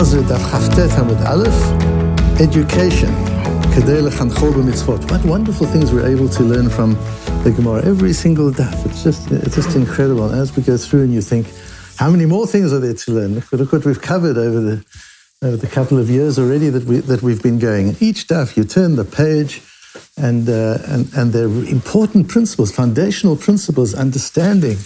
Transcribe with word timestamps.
Nazir 0.00 0.22
Daf 0.22 0.40
Chaftet 0.50 0.88
Hamud 0.96 1.22
Aleph, 1.26 2.40
education. 2.40 3.10
Kedei 3.74 4.00
lechanchol 4.00 4.50
b'mitzvot. 4.54 5.10
What 5.10 5.22
wonderful 5.26 5.66
things 5.66 5.92
we're 5.92 6.06
able 6.06 6.26
to 6.26 6.42
learn 6.42 6.70
from 6.70 6.94
the 7.44 7.52
Gemara 7.54 7.84
every 7.84 8.14
single 8.14 8.50
daf. 8.50 8.86
It's 8.86 9.02
just, 9.02 9.30
it's 9.30 9.56
just 9.56 9.76
incredible. 9.76 10.32
As 10.32 10.56
we 10.56 10.62
go 10.62 10.78
through 10.78 11.02
and 11.02 11.12
you 11.12 11.20
think, 11.20 11.48
how 11.98 12.08
many 12.08 12.24
more 12.24 12.46
things 12.46 12.72
are 12.72 12.78
there 12.80 12.94
to 12.94 13.12
learn? 13.12 13.34
Look, 13.34 13.52
look 13.52 13.72
what 13.72 13.84
we've 13.84 14.00
covered 14.00 14.38
over 14.38 14.58
the, 14.58 14.84
over 15.42 15.58
the 15.58 15.66
couple 15.66 15.98
of 15.98 16.08
years 16.08 16.38
already 16.38 16.70
that, 16.70 16.84
we, 16.84 17.00
that 17.00 17.20
we've 17.20 17.42
been 17.42 17.58
going. 17.58 17.88
Each 18.00 18.26
daf, 18.26 18.56
you 18.56 18.64
turn 18.64 18.96
the 18.96 19.04
page, 19.04 19.60
and, 20.16 20.48
uh, 20.48 20.78
and, 20.86 21.12
and 21.12 21.30
they're 21.34 21.44
important 21.70 22.26
principles, 22.28 22.74
foundational 22.74 23.36
principles, 23.36 23.92
understanding 23.94 24.78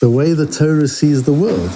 the 0.00 0.08
way 0.08 0.32
the 0.32 0.46
Torah 0.46 0.88
sees 0.88 1.24
the 1.24 1.34
world. 1.34 1.70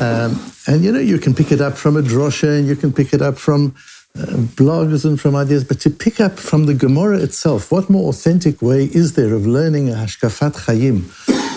Um, 0.00 0.51
and 0.66 0.84
you 0.84 0.92
know, 0.92 1.00
you 1.00 1.18
can 1.18 1.34
pick 1.34 1.50
it 1.50 1.60
up 1.60 1.76
from 1.76 1.96
a 1.96 2.02
drosha 2.02 2.58
and 2.58 2.68
you 2.68 2.76
can 2.76 2.92
pick 2.92 3.12
it 3.12 3.22
up 3.22 3.38
from 3.38 3.74
uh, 4.14 4.26
blogs 4.56 5.04
and 5.04 5.20
from 5.20 5.34
ideas, 5.34 5.64
but 5.64 5.80
to 5.80 5.90
pick 5.90 6.20
up 6.20 6.38
from 6.38 6.66
the 6.66 6.74
Gemara 6.74 7.18
itself, 7.18 7.72
what 7.72 7.88
more 7.88 8.10
authentic 8.10 8.60
way 8.60 8.84
is 8.84 9.14
there 9.14 9.32
of 9.34 9.46
learning 9.46 9.88
a 9.88 9.94
hashkafat 9.94 10.52
chayim, 10.66 11.08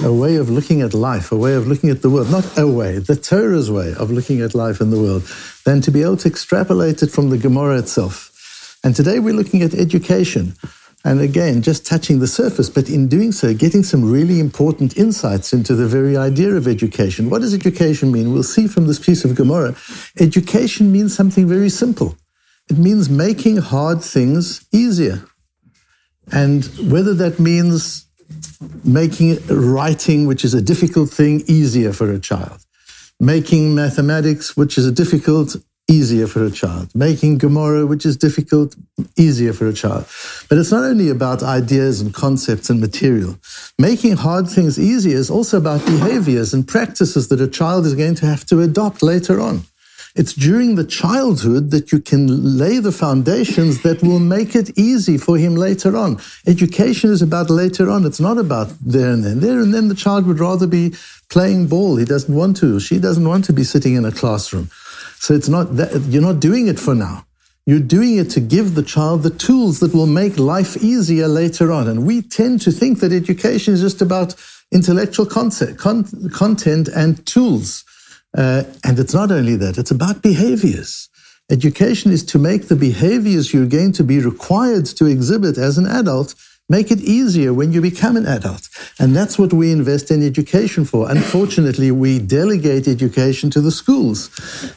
a 0.06 0.14
way 0.14 0.38
of 0.38 0.50
looking 0.50 0.82
at 0.82 0.94
life, 0.94 1.32
a 1.32 1.36
way 1.36 1.54
of 1.54 1.68
looking 1.68 1.90
at 1.90 2.02
the 2.02 2.10
world, 2.10 2.32
not 2.32 2.58
a 2.58 2.66
way, 2.66 2.98
the 2.98 3.16
Torah's 3.16 3.70
way 3.70 3.94
of 3.96 4.10
looking 4.10 4.42
at 4.42 4.56
life 4.56 4.80
and 4.80 4.94
the 4.94 5.00
world, 5.00 5.24
than 5.66 5.82
to 5.82 5.92
be 5.92 6.02
able 6.02 6.18
to 6.18 6.30
extrapolate 6.30 7.04
it 7.04 7.12
from 7.12 7.30
the 7.30 7.38
Gemara 7.38 7.78
itself. 7.78 8.80
And 8.84 8.96
today 8.96 9.20
we're 9.20 9.34
looking 9.34 9.62
at 9.62 9.74
education. 9.74 10.56
And 11.06 11.22
again, 11.22 11.62
just 11.62 11.86
touching 11.86 12.18
the 12.18 12.28
surface, 12.28 12.68
but 12.68 12.90
in 12.90 13.08
doing 13.08 13.32
so, 13.32 13.54
getting 13.54 13.84
some 13.84 14.12
really 14.12 14.40
important 14.40 14.98
insights 14.98 15.54
into 15.54 15.76
the 15.76 15.86
very 15.86 16.18
idea 16.18 16.56
of 16.56 16.68
education. 16.68 17.30
What 17.30 17.42
does 17.42 17.54
education 17.54 18.12
mean? 18.12 18.34
We'll 18.34 18.42
see 18.42 18.68
from 18.68 18.88
this 18.88 18.98
piece 18.98 19.24
of 19.24 19.36
Gemara. 19.36 19.76
Education 20.20 20.92
means 20.92 21.16
something 21.16 21.48
very 21.48 21.70
simple. 21.70 22.18
It 22.72 22.80
means 22.80 23.08
making 23.08 23.58
hard 23.58 24.02
things 24.02 24.66
easier. 24.72 25.24
And 26.32 26.66
whether 26.92 27.14
that 27.14 27.40
means 27.40 28.08
making 28.84 29.38
writing, 29.48 30.26
which 30.26 30.44
is 30.44 30.56
a 30.56 30.62
difficult 30.62 31.12
thing, 31.12 31.44
easier 31.46 31.94
for 31.94 32.12
a 32.12 32.20
child, 32.20 32.66
making 33.20 33.76
mathematics, 33.76 34.58
which 34.58 34.76
is 34.76 34.88
a 34.88 34.92
difficult 34.92 35.56
easier 35.88 36.28
for 36.28 36.44
a 36.44 36.52
child. 36.52 36.90
Making 36.96 37.38
Gemara, 37.38 37.86
which 37.86 38.06
is 38.06 38.18
difficult, 38.18 38.76
easier 39.16 39.54
for 39.54 39.68
a 39.68 39.74
child. 39.74 40.06
But 40.50 40.58
it's 40.58 40.72
not 40.72 40.84
only 40.84 41.10
about 41.10 41.44
ideas 41.44 42.02
and 42.02 42.14
concepts 42.14 42.70
and 42.70 42.80
material. 42.82 43.38
Making 43.78 44.18
hard 44.18 44.48
things 44.48 44.80
easier 44.80 45.18
is 45.18 45.30
also 45.30 45.58
about 45.58 45.86
behaviors 45.86 46.54
and 46.54 46.68
practices 46.68 47.28
that 47.28 47.42
a 47.42 47.48
child 47.48 47.86
is 47.86 47.94
going 47.94 48.16
to 48.16 48.26
have 48.26 48.46
to 48.48 48.62
adopt 48.62 49.04
later 49.04 49.40
on. 49.40 49.64
It's 50.16 50.32
during 50.32 50.76
the 50.76 50.86
childhood 50.86 51.72
that 51.72 51.92
you 51.92 52.00
can 52.00 52.58
lay 52.58 52.80
the 52.80 52.94
foundations 52.94 53.82
that 53.82 54.02
will 54.02 54.20
make 54.20 54.56
it 54.56 54.72
easy 54.78 55.18
for 55.18 55.38
him 55.38 55.56
later 55.56 55.98
on. 55.98 56.22
Education 56.48 57.12
is 57.12 57.22
about 57.22 57.50
later 57.50 57.90
on. 57.90 58.06
It's 58.06 58.22
not 58.22 58.38
about 58.38 58.70
there 58.80 59.12
and 59.12 59.26
then. 59.26 59.42
There 59.42 59.60
and 59.60 59.74
then 59.74 59.90
the 59.90 59.96
child 59.96 60.26
would 60.26 60.40
rather 60.40 60.68
be 60.68 60.94
playing 61.30 61.68
ball. 61.68 61.98
He 61.98 62.06
doesn't 62.06 62.34
want 62.34 62.56
to. 62.58 62.80
She 62.80 62.98
doesn't 62.98 63.28
want 63.28 63.44
to 63.46 63.54
be 63.54 63.66
sitting 63.66 63.96
in 63.96 64.06
a 64.06 64.12
classroom. 64.12 64.70
So 65.26 65.34
it's 65.34 65.50
not 65.50 65.76
that 65.78 66.04
you're 66.12 66.22
not 66.22 66.40
doing 66.40 66.68
it 66.68 66.78
for 66.78 66.94
now. 66.94 67.26
You're 67.66 67.80
doing 67.80 68.18
it 68.18 68.30
to 68.36 68.40
give 68.40 68.76
the 68.76 68.84
child 68.84 69.24
the 69.24 69.32
tools 69.32 69.80
that 69.80 69.92
will 69.92 70.06
make 70.06 70.38
life 70.38 70.78
easier 70.78 71.28
later 71.28 71.72
on. 71.72 71.88
And 71.88 72.06
we 72.06 72.22
tend 72.22 72.62
to 72.62 72.72
think 72.72 73.00
that 73.00 73.12
education 73.12 73.74
is 73.74 73.82
just 73.82 74.04
about 74.04 74.36
intellectual 74.72 75.26
concept, 75.26 75.80
con- 75.80 76.30
content 76.32 76.90
and 76.90 77.26
tools. 77.26 77.84
Uh, 78.38 78.66
and 78.84 79.00
it's 79.00 79.16
not 79.16 79.32
only 79.32 79.56
that, 79.56 79.80
it's 79.80 79.90
about 79.90 80.22
behaviors. 80.22 81.10
Education 81.50 82.12
is 82.12 82.24
to 82.26 82.38
make 82.38 82.68
the 82.68 82.76
behaviors 82.76 83.52
you're 83.52 83.66
going 83.66 83.94
to 83.94 84.04
be 84.04 84.20
required 84.20 84.86
to 84.98 85.08
exhibit 85.08 85.58
as 85.58 85.80
an 85.80 85.88
adult 85.88 86.36
Make 86.68 86.90
it 86.90 87.00
easier 87.02 87.54
when 87.54 87.74
you 87.74 87.80
become 87.80 88.18
an 88.18 88.26
adult. 88.26 88.70
And 88.98 89.16
that's 89.16 89.38
what 89.38 89.54
we 89.54 89.72
invest 89.72 90.10
in 90.10 90.26
education 90.26 90.84
for. 90.84 91.12
Unfortunately, 91.12 91.92
we 91.92 92.18
delegate 92.18 92.88
education 92.88 93.52
to 93.52 93.62
the 93.62 93.70
schools. 93.70 94.32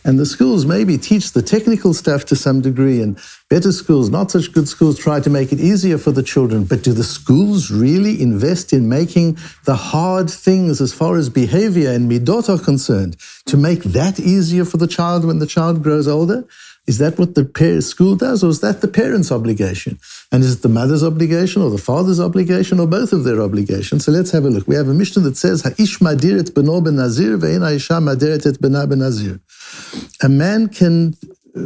And 0.04 0.18
the 0.18 0.26
schools 0.26 0.66
maybe 0.66 0.98
teach 0.98 1.32
the 1.32 1.40
technical 1.40 1.94
stuff 1.94 2.26
to 2.26 2.36
some 2.36 2.60
degree, 2.60 3.00
and 3.00 3.18
better 3.48 3.72
schools, 3.72 4.10
not 4.10 4.30
such 4.30 4.52
good 4.52 4.68
schools, 4.68 4.98
try 4.98 5.20
to 5.20 5.30
make 5.30 5.50
it 5.50 5.60
easier 5.60 5.96
for 5.96 6.12
the 6.12 6.22
children. 6.22 6.64
But 6.64 6.82
do 6.82 6.92
the 6.92 7.02
schools 7.02 7.70
really 7.70 8.20
invest 8.20 8.74
in 8.74 8.90
making 8.90 9.38
the 9.64 9.76
hard 9.76 10.28
things 10.28 10.82
as 10.82 10.92
far 10.92 11.16
as 11.16 11.30
behavior 11.30 11.90
and 11.90 12.10
midot 12.10 12.50
are 12.50 12.62
concerned 12.62 13.16
to 13.46 13.56
make 13.56 13.82
that 13.84 14.20
easier 14.20 14.66
for 14.66 14.76
the 14.76 14.86
child 14.86 15.24
when 15.24 15.38
the 15.38 15.46
child 15.46 15.82
grows 15.82 16.06
older? 16.06 16.44
Is 16.88 16.96
that 16.98 17.18
what 17.18 17.34
the 17.34 17.82
school 17.82 18.16
does, 18.16 18.42
or 18.42 18.48
is 18.48 18.60
that 18.60 18.80
the 18.80 18.88
parent's 18.88 19.30
obligation? 19.30 19.98
And 20.32 20.42
is 20.42 20.54
it 20.54 20.62
the 20.62 20.70
mother's 20.70 21.04
obligation, 21.04 21.60
or 21.60 21.70
the 21.70 21.84
father's 21.90 22.18
obligation, 22.18 22.80
or 22.80 22.86
both 22.86 23.12
of 23.12 23.24
their 23.24 23.42
obligations? 23.42 24.06
So 24.06 24.10
let's 24.10 24.30
have 24.30 24.46
a 24.46 24.50
look. 24.54 24.66
We 24.66 24.74
have 24.74 24.88
a 24.88 24.94
Mishnah 24.94 25.22
that 25.24 25.36
says, 25.36 25.62
"Ha'ish 25.62 25.98
madiret 25.98 26.52
beno 26.56 26.82
ben 26.82 26.96
nazir, 26.96 27.36
ha'isha 27.36 28.00
madiret 28.08 28.46
et 28.46 28.58
bena 28.62 28.86
ben 28.86 29.00
nazir." 29.00 29.38
A 30.22 30.30
man 30.30 30.68
can 30.68 31.14
uh, 31.54 31.60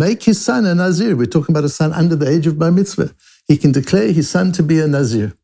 make 0.00 0.22
his 0.22 0.40
son 0.40 0.64
a 0.66 0.74
nazir. 0.74 1.16
We're 1.16 1.34
talking 1.36 1.52
about 1.52 1.64
a 1.64 1.74
son 1.80 1.92
under 1.92 2.14
the 2.14 2.28
age 2.30 2.46
of 2.46 2.56
bar 2.56 2.70
mitzvah. 2.70 3.10
He 3.48 3.56
can 3.56 3.72
declare 3.72 4.12
his 4.12 4.30
son 4.30 4.52
to 4.52 4.62
be 4.62 4.78
a 4.78 4.86
nazir. 4.86 5.34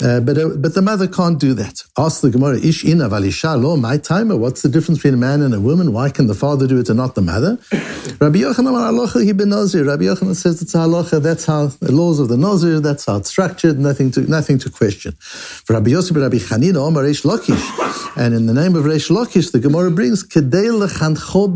Uh, 0.00 0.20
but, 0.20 0.38
uh, 0.38 0.50
but 0.56 0.74
the 0.74 0.82
mother 0.82 1.08
can't 1.08 1.40
do 1.40 1.54
that. 1.54 1.82
Ask 1.96 2.20
the 2.20 2.30
Gemara, 2.30 2.56
Ish 2.60 2.84
in 2.84 2.98
avalisha 2.98 3.60
lo, 3.60 3.76
my 3.76 3.98
timer. 3.98 4.36
What's 4.36 4.62
the 4.62 4.68
difference 4.68 4.98
between 4.98 5.14
a 5.14 5.16
man 5.16 5.42
and 5.42 5.52
a 5.52 5.60
woman? 5.60 5.92
Why 5.92 6.08
can 6.08 6.28
the 6.28 6.36
father 6.36 6.68
do 6.68 6.78
it 6.78 6.88
and 6.88 6.96
not 6.96 7.16
the 7.16 7.20
mother? 7.20 7.58
Rabbi 8.20 8.38
Yochanan 8.38 8.78
halacha 8.78 9.24
he 9.24 9.32
ben. 9.32 9.50
Rabbi 9.50 10.04
Yochanan 10.04 10.36
says 10.36 10.62
it's 10.62 10.72
halacha. 10.72 11.20
That's 11.20 11.46
how 11.46 11.66
the 11.66 11.90
laws 11.90 12.20
of 12.20 12.28
the 12.28 12.36
nazir. 12.36 12.78
That's 12.78 13.06
how 13.06 13.16
it's 13.16 13.30
structured. 13.30 13.80
Nothing 13.80 14.12
to 14.12 14.20
nothing 14.20 14.58
to 14.60 14.70
question. 14.70 15.14
For 15.18 15.72
Rabbi 15.72 15.90
Yosef 15.90 16.16
Rabbi 16.16 16.36
Chanina 16.36 16.76
Omar 16.76 17.02
Reish 17.02 17.24
Lakish, 17.24 18.16
and 18.16 18.34
in 18.34 18.46
the 18.46 18.54
name 18.54 18.76
of 18.76 18.84
Reish 18.84 19.10
Lakish, 19.10 19.50
the 19.50 19.58
Gemara 19.58 19.90
brings 19.90 20.22
kedei 20.22 20.70
lechancho 20.70 21.52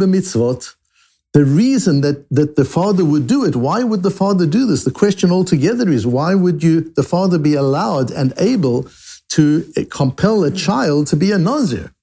the 1.32 1.44
reason 1.44 2.02
that, 2.02 2.26
that 2.30 2.56
the 2.56 2.64
father 2.64 3.04
would 3.04 3.26
do 3.26 3.44
it, 3.44 3.56
why 3.56 3.82
would 3.82 4.02
the 4.02 4.10
father 4.10 4.46
do 4.46 4.66
this? 4.66 4.84
The 4.84 4.90
question 4.90 5.30
altogether 5.30 5.88
is 5.88 6.06
why 6.06 6.34
would 6.34 6.62
you, 6.62 6.80
the 6.80 7.02
father 7.02 7.38
be 7.38 7.54
allowed 7.54 8.10
and 8.10 8.34
able 8.36 8.88
to 9.30 9.64
eh, 9.76 9.84
compel 9.90 10.44
a 10.44 10.50
child 10.50 11.06
to 11.08 11.16
be 11.16 11.32
a 11.32 11.38
Nazir? 11.38 11.94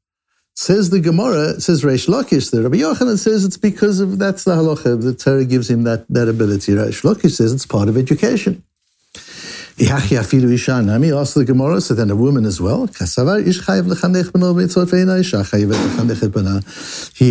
Says 0.56 0.90
the 0.90 1.00
Gemara, 1.00 1.62
says 1.62 1.84
Reish 1.84 2.08
Lakish, 2.08 2.52
the 2.52 2.64
Rabbi 2.64 2.78
Yochanan 2.78 3.18
says 3.18 3.46
it's 3.46 3.56
because 3.56 4.02
of 4.02 4.20
that's 4.20 4.44
the 4.44 4.56
halacha. 4.56 5.02
The 5.02 5.14
Torah 5.14 5.46
gives 5.46 5.70
him 5.70 5.84
that, 5.84 6.06
that 6.10 6.28
ability. 6.28 6.74
Reish 6.74 7.04
Lakish 7.04 7.36
says 7.36 7.54
it's 7.54 7.66
part 7.66 7.88
of 7.88 7.96
education. 7.96 8.64
Nami 9.80 11.14
asked 11.14 11.36
the 11.36 11.46
Gemara, 11.46 11.80
so 11.80 11.94
then 11.94 12.12
a 12.12 12.16
woman 12.16 12.46
as 12.46 12.60
well. 12.60 12.88
He 12.88 12.94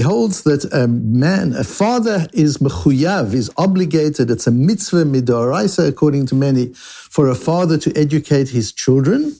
holds 0.00 0.42
that 0.44 0.68
a 0.72 0.88
man, 0.88 1.52
a 1.52 1.64
father 1.64 2.26
is 2.32 2.58
mechuyav, 2.58 3.34
is 3.34 3.50
obligated, 3.58 4.30
it's 4.30 4.46
a 4.46 4.50
mitzvah 4.50 5.04
midoraisa, 5.04 5.86
according 5.86 6.24
to 6.26 6.34
many, 6.34 6.72
for 6.74 7.28
a 7.28 7.34
father 7.34 7.76
to 7.76 7.92
educate 7.94 8.48
his 8.48 8.72
children. 8.72 9.36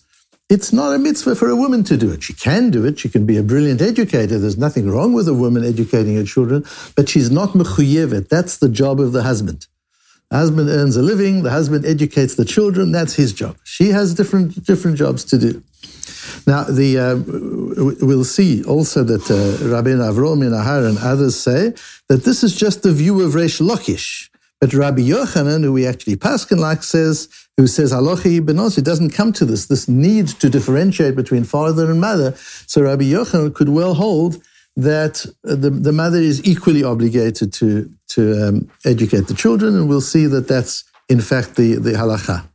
It's 0.51 0.73
not 0.73 0.95
a 0.95 0.99
mitzvah 0.99 1.35
for 1.35 1.49
a 1.49 1.57
woman 1.57 1.85
to 1.85 1.97
do 1.97 2.11
it. 2.11 2.23
She 2.23 2.35
can 2.35 2.71
do 2.71 2.85
it. 2.85 2.99
She 2.99 3.09
can 3.09 3.25
be 3.25 3.39
a 3.39 3.43
brilliant 3.43 3.81
educator. 3.81 4.39
There's 4.39 4.59
nothing 4.59 4.91
wrong 4.91 5.15
with 5.15 5.29
a 5.29 5.35
woman 5.35 5.65
educating 5.65 6.17
her 6.17 6.25
children, 6.25 6.65
but 6.95 7.09
she's 7.09 7.31
not 7.31 7.51
mechuyevet. 7.51 8.29
That's 8.29 8.59
the 8.59 8.69
job 8.69 9.01
of 9.01 9.13
the 9.13 9.23
husband. 9.23 9.67
Husband 10.31 10.69
earns 10.69 10.97
a 10.97 11.03
living, 11.03 11.43
the 11.43 11.51
husband 11.51 11.87
educates 11.87 12.35
the 12.35 12.45
children, 12.45 12.93
that's 12.93 13.15
his 13.15 13.33
job. 13.33 13.57
She 13.65 13.89
has 13.89 14.13
different, 14.13 14.63
different 14.65 14.99
jobs 14.99 15.25
to 15.25 15.39
do. 15.39 15.63
Now, 16.47 16.65
the, 16.65 16.99
uh, 16.99 18.05
we'll 18.05 18.25
see 18.25 18.63
also 18.65 19.03
that 19.05 19.31
uh, 19.31 19.69
Rabbi 19.69 19.91
Avrom 19.91 20.43
Ahar 20.43 20.87
and 20.87 20.99
others 20.99 21.37
say 21.37 21.73
that 22.09 22.25
this 22.25 22.45
is 22.45 22.55
just 22.55 22.83
the 22.83 22.93
view 22.93 23.23
of 23.23 23.35
Resh 23.35 23.59
Lakish. 23.59 24.29
But 24.61 24.75
Rabbi 24.75 25.03
Yochanan, 25.03 25.63
who 25.63 25.73
we 25.73 25.87
actually 25.87 26.17
Paskin 26.17 26.59
like, 26.59 26.83
says, 26.83 27.29
who 27.57 27.67
says 27.67 27.93
halacha 27.93 28.41
benos, 28.41 28.77
it 28.77 28.85
doesn't 28.85 29.11
come 29.11 29.33
to 29.35 29.45
this, 29.45 29.67
this 29.67 29.89
need 29.89 30.29
to 30.29 30.51
differentiate 30.51 31.17
between 31.17 31.45
father 31.45 31.91
and 31.91 32.01
mother. 32.01 32.35
So 32.67 32.83
Rabbi 32.83 33.05
Yochanan 33.05 33.55
could 33.55 33.69
well 33.69 33.95
hold 33.95 34.43
that 34.79 35.27
the, 35.43 35.71
the 35.71 35.93
mother 35.93 36.19
is 36.19 36.45
equally 36.47 36.85
obligated 36.85 37.53
to, 37.53 37.91
to 38.07 38.49
um, 38.49 38.71
educate 38.85 39.27
the 39.27 39.35
children, 39.35 39.75
and 39.75 39.89
we'll 39.89 40.01
see 40.01 40.27
that 40.27 40.47
that's 40.47 40.85
in 41.09 41.21
fact 41.21 41.57
the, 41.57 41.75
the 41.75 41.93
halacha. 41.93 42.47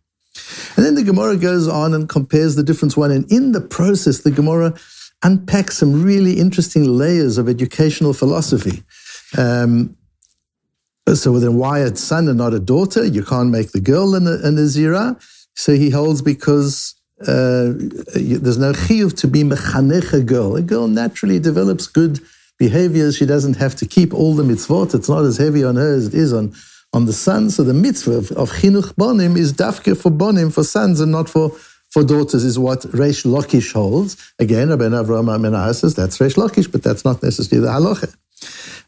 And 0.78 0.86
then 0.86 0.96
the 0.96 1.04
Gemara 1.04 1.36
goes 1.36 1.68
on 1.68 1.94
and 1.94 2.08
compares 2.08 2.56
the 2.56 2.64
difference 2.64 2.96
one, 2.96 3.12
and 3.12 3.30
in 3.30 3.52
the 3.52 3.60
process, 3.60 4.20
the 4.22 4.32
Gemara 4.32 4.74
unpacks 5.22 5.78
some 5.78 6.02
really 6.02 6.40
interesting 6.40 6.86
layers 6.86 7.38
of 7.38 7.50
educational 7.50 8.14
philosophy. 8.14 8.84
Um, 9.38 9.98
so 11.14 11.38
then 11.40 11.58
why 11.58 11.80
a 11.80 11.94
son 11.94 12.30
and 12.30 12.38
not 12.38 12.54
a 12.54 12.60
daughter? 12.60 13.06
You 13.06 13.24
can't 13.24 13.50
make 13.50 13.74
the 13.74 13.82
girl 13.82 14.16
in 14.16 14.28
a, 14.28 14.36
in 14.48 14.58
a 14.58 14.62
zira. 14.62 15.22
So 15.56 15.74
he 15.74 15.90
holds 15.90 16.22
because 16.22 16.96
uh, 17.22 17.74
there's 18.16 18.58
no 18.58 18.74
chiyuv 18.74 19.18
to 19.20 19.28
be 19.28 19.44
mechanech 19.44 20.14
a 20.14 20.22
girl. 20.22 20.56
A 20.56 20.62
girl 20.62 20.88
naturally 20.88 21.40
develops 21.40 21.88
good 21.88 22.20
behaviors. 22.58 23.18
She 23.18 23.26
doesn't 23.26 23.58
have 23.58 23.76
to 23.76 23.86
keep 23.86 24.14
all 24.14 24.34
the 24.36 24.44
mitzvot. 24.44 24.94
It's 24.94 25.10
not 25.10 25.24
as 25.24 25.38
heavy 25.38 25.64
on 25.64 25.76
her 25.76 25.94
as 25.94 26.08
it 26.08 26.14
is 26.14 26.34
on, 26.34 26.54
on 26.92 27.06
the 27.06 27.14
son. 27.14 27.50
So 27.50 27.64
the 27.64 27.74
mitzvah 27.74 28.14
of, 28.14 28.32
of 28.32 28.52
chinuch 28.52 28.94
bonim 28.96 29.38
is 29.38 29.54
dafke 29.54 29.96
for 29.98 30.12
bonim, 30.12 30.54
for 30.54 30.64
sons, 30.64 31.00
and 31.00 31.12
not 31.12 31.30
for, 31.30 31.52
for 31.90 32.04
daughters, 32.04 32.44
is 32.44 32.58
what 32.60 32.82
Reish 32.82 33.26
Lakish 33.26 33.74
holds. 33.74 34.34
Again, 34.40 34.70
Rabbi 34.70 34.86
Avraham 34.86 35.30
Amenah 35.36 35.76
says 35.76 35.96
that's 35.96 36.18
Reish 36.18 36.36
Lakish, 36.36 36.72
but 36.72 36.84
that's 36.84 37.06
not 37.06 37.22
necessarily 37.22 37.66
the 37.66 37.74
halacha. 37.74 38.16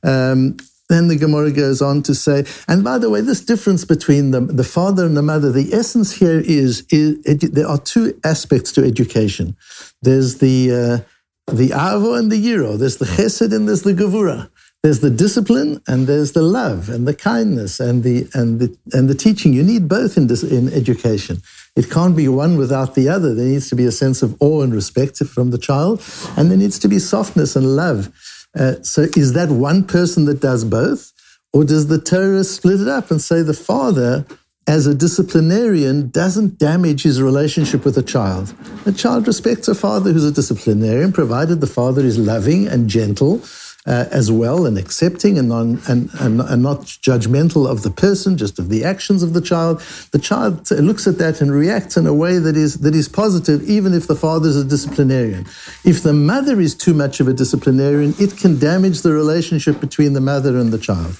Um, 0.03 0.57
then 0.89 1.07
the 1.07 1.15
Gemara 1.15 1.51
goes 1.51 1.81
on 1.81 2.03
to 2.03 2.13
say, 2.13 2.45
and 2.67 2.83
by 2.83 2.97
the 2.97 3.09
way, 3.09 3.21
this 3.21 3.41
difference 3.41 3.85
between 3.85 4.31
the, 4.31 4.41
the 4.41 4.63
father 4.63 5.05
and 5.05 5.17
the 5.17 5.23
mother, 5.23 5.51
the 5.51 5.73
essence 5.73 6.13
here 6.13 6.39
is, 6.39 6.85
is 6.89 7.17
there 7.23 7.67
are 7.67 7.79
two 7.79 8.19
aspects 8.23 8.71
to 8.73 8.83
education. 8.83 9.55
There's 10.01 10.37
the 10.37 10.71
uh, 10.71 11.51
the 11.51 11.69
avo 11.69 12.17
and 12.17 12.31
the 12.31 12.43
yiro. 12.43 12.77
There's 12.77 12.97
the 12.97 13.05
chesed 13.05 13.53
and 13.53 13.67
there's 13.67 13.83
the 13.83 13.93
gevura. 13.93 14.49
There's 14.83 14.99
the 14.99 15.09
discipline 15.09 15.81
and 15.87 16.05
there's 16.05 16.33
the 16.33 16.43
love 16.43 16.89
and 16.89 17.07
the 17.07 17.15
kindness 17.15 17.79
and 17.79 18.03
the 18.03 18.27
and 18.35 18.59
the 18.59 18.77
and 18.93 19.09
the 19.09 19.15
teaching. 19.15 19.53
You 19.53 19.63
need 19.63 19.87
both 19.87 20.17
in 20.17 20.29
in 20.51 20.71
education. 20.71 21.41
It 21.75 21.89
can't 21.89 22.15
be 22.15 22.27
one 22.27 22.57
without 22.57 22.95
the 22.95 23.09
other. 23.09 23.33
There 23.33 23.47
needs 23.47 23.67
to 23.69 23.75
be 23.75 23.85
a 23.85 23.91
sense 23.91 24.21
of 24.21 24.35
awe 24.39 24.61
and 24.61 24.73
respect 24.73 25.17
from 25.17 25.49
the 25.49 25.57
child, 25.57 26.03
and 26.37 26.49
there 26.49 26.57
needs 26.57 26.77
to 26.79 26.87
be 26.87 26.99
softness 26.99 27.55
and 27.55 27.75
love. 27.75 28.09
Uh, 28.55 28.81
so 28.81 29.03
is 29.15 29.33
that 29.33 29.49
one 29.49 29.83
person 29.83 30.25
that 30.25 30.41
does 30.41 30.63
both? 30.63 31.11
Or 31.53 31.63
does 31.63 31.87
the 31.87 31.99
Torah 31.99 32.43
split 32.43 32.81
it 32.81 32.87
up 32.87 33.11
and 33.11 33.21
say 33.21 33.41
the 33.41 33.53
father, 33.53 34.25
as 34.67 34.87
a 34.87 34.95
disciplinarian, 34.95 36.09
doesn't 36.09 36.57
damage 36.57 37.03
his 37.03 37.21
relationship 37.21 37.85
with 37.85 37.97
a 37.97 38.03
child? 38.03 38.53
A 38.85 38.91
child 38.91 39.27
respects 39.27 39.67
a 39.67 39.75
father 39.75 40.11
who's 40.11 40.25
a 40.25 40.31
disciplinarian, 40.31 41.13
provided 41.13 41.61
the 41.61 41.67
father 41.67 42.01
is 42.01 42.17
loving 42.17 42.67
and 42.67 42.89
gentle 42.89 43.41
uh, 43.85 44.05
as 44.11 44.31
well 44.31 44.65
and 44.65 44.77
accepting 44.77 45.37
and, 45.37 45.49
non, 45.49 45.79
and, 45.87 46.09
and, 46.19 46.41
and, 46.41 46.63
not 46.63 46.81
judgmental 46.81 47.69
of 47.69 47.83
the 47.83 47.91
person, 47.91 48.35
just 48.37 48.57
of 48.57 48.69
the 48.69 48.83
actions 48.83 49.21
of 49.21 49.33
the 49.33 49.41
child. 49.41 49.79
The 50.11 50.19
child 50.19 50.71
looks 50.71 51.05
at 51.05 51.19
that 51.19 51.39
and 51.41 51.51
reacts 51.51 51.95
in 51.95 52.07
a 52.07 52.13
way 52.13 52.39
that 52.39 52.57
is, 52.57 52.79
that 52.79 52.95
is 52.95 53.07
positive, 53.07 53.61
even 53.69 53.93
if 53.93 54.07
the 54.07 54.15
father 54.15 54.49
is 54.49 54.57
a 54.57 54.65
disciplinarian. 54.65 55.45
If 55.83 56.01
the 56.01 56.13
mother 56.13 56.59
is 56.59 56.73
too 56.73 56.93
much 56.93 57.19
of 57.19 57.27
a 57.27 57.33
disciplinarian, 57.33 58.15
it 58.19 58.37
can 58.37 58.57
damage 58.57 59.01
the 59.01 59.13
relationship 59.13 59.79
between 59.79 60.13
the 60.13 60.21
mother 60.21 60.57
and 60.57 60.71
the 60.71 60.79
child. 60.79 61.17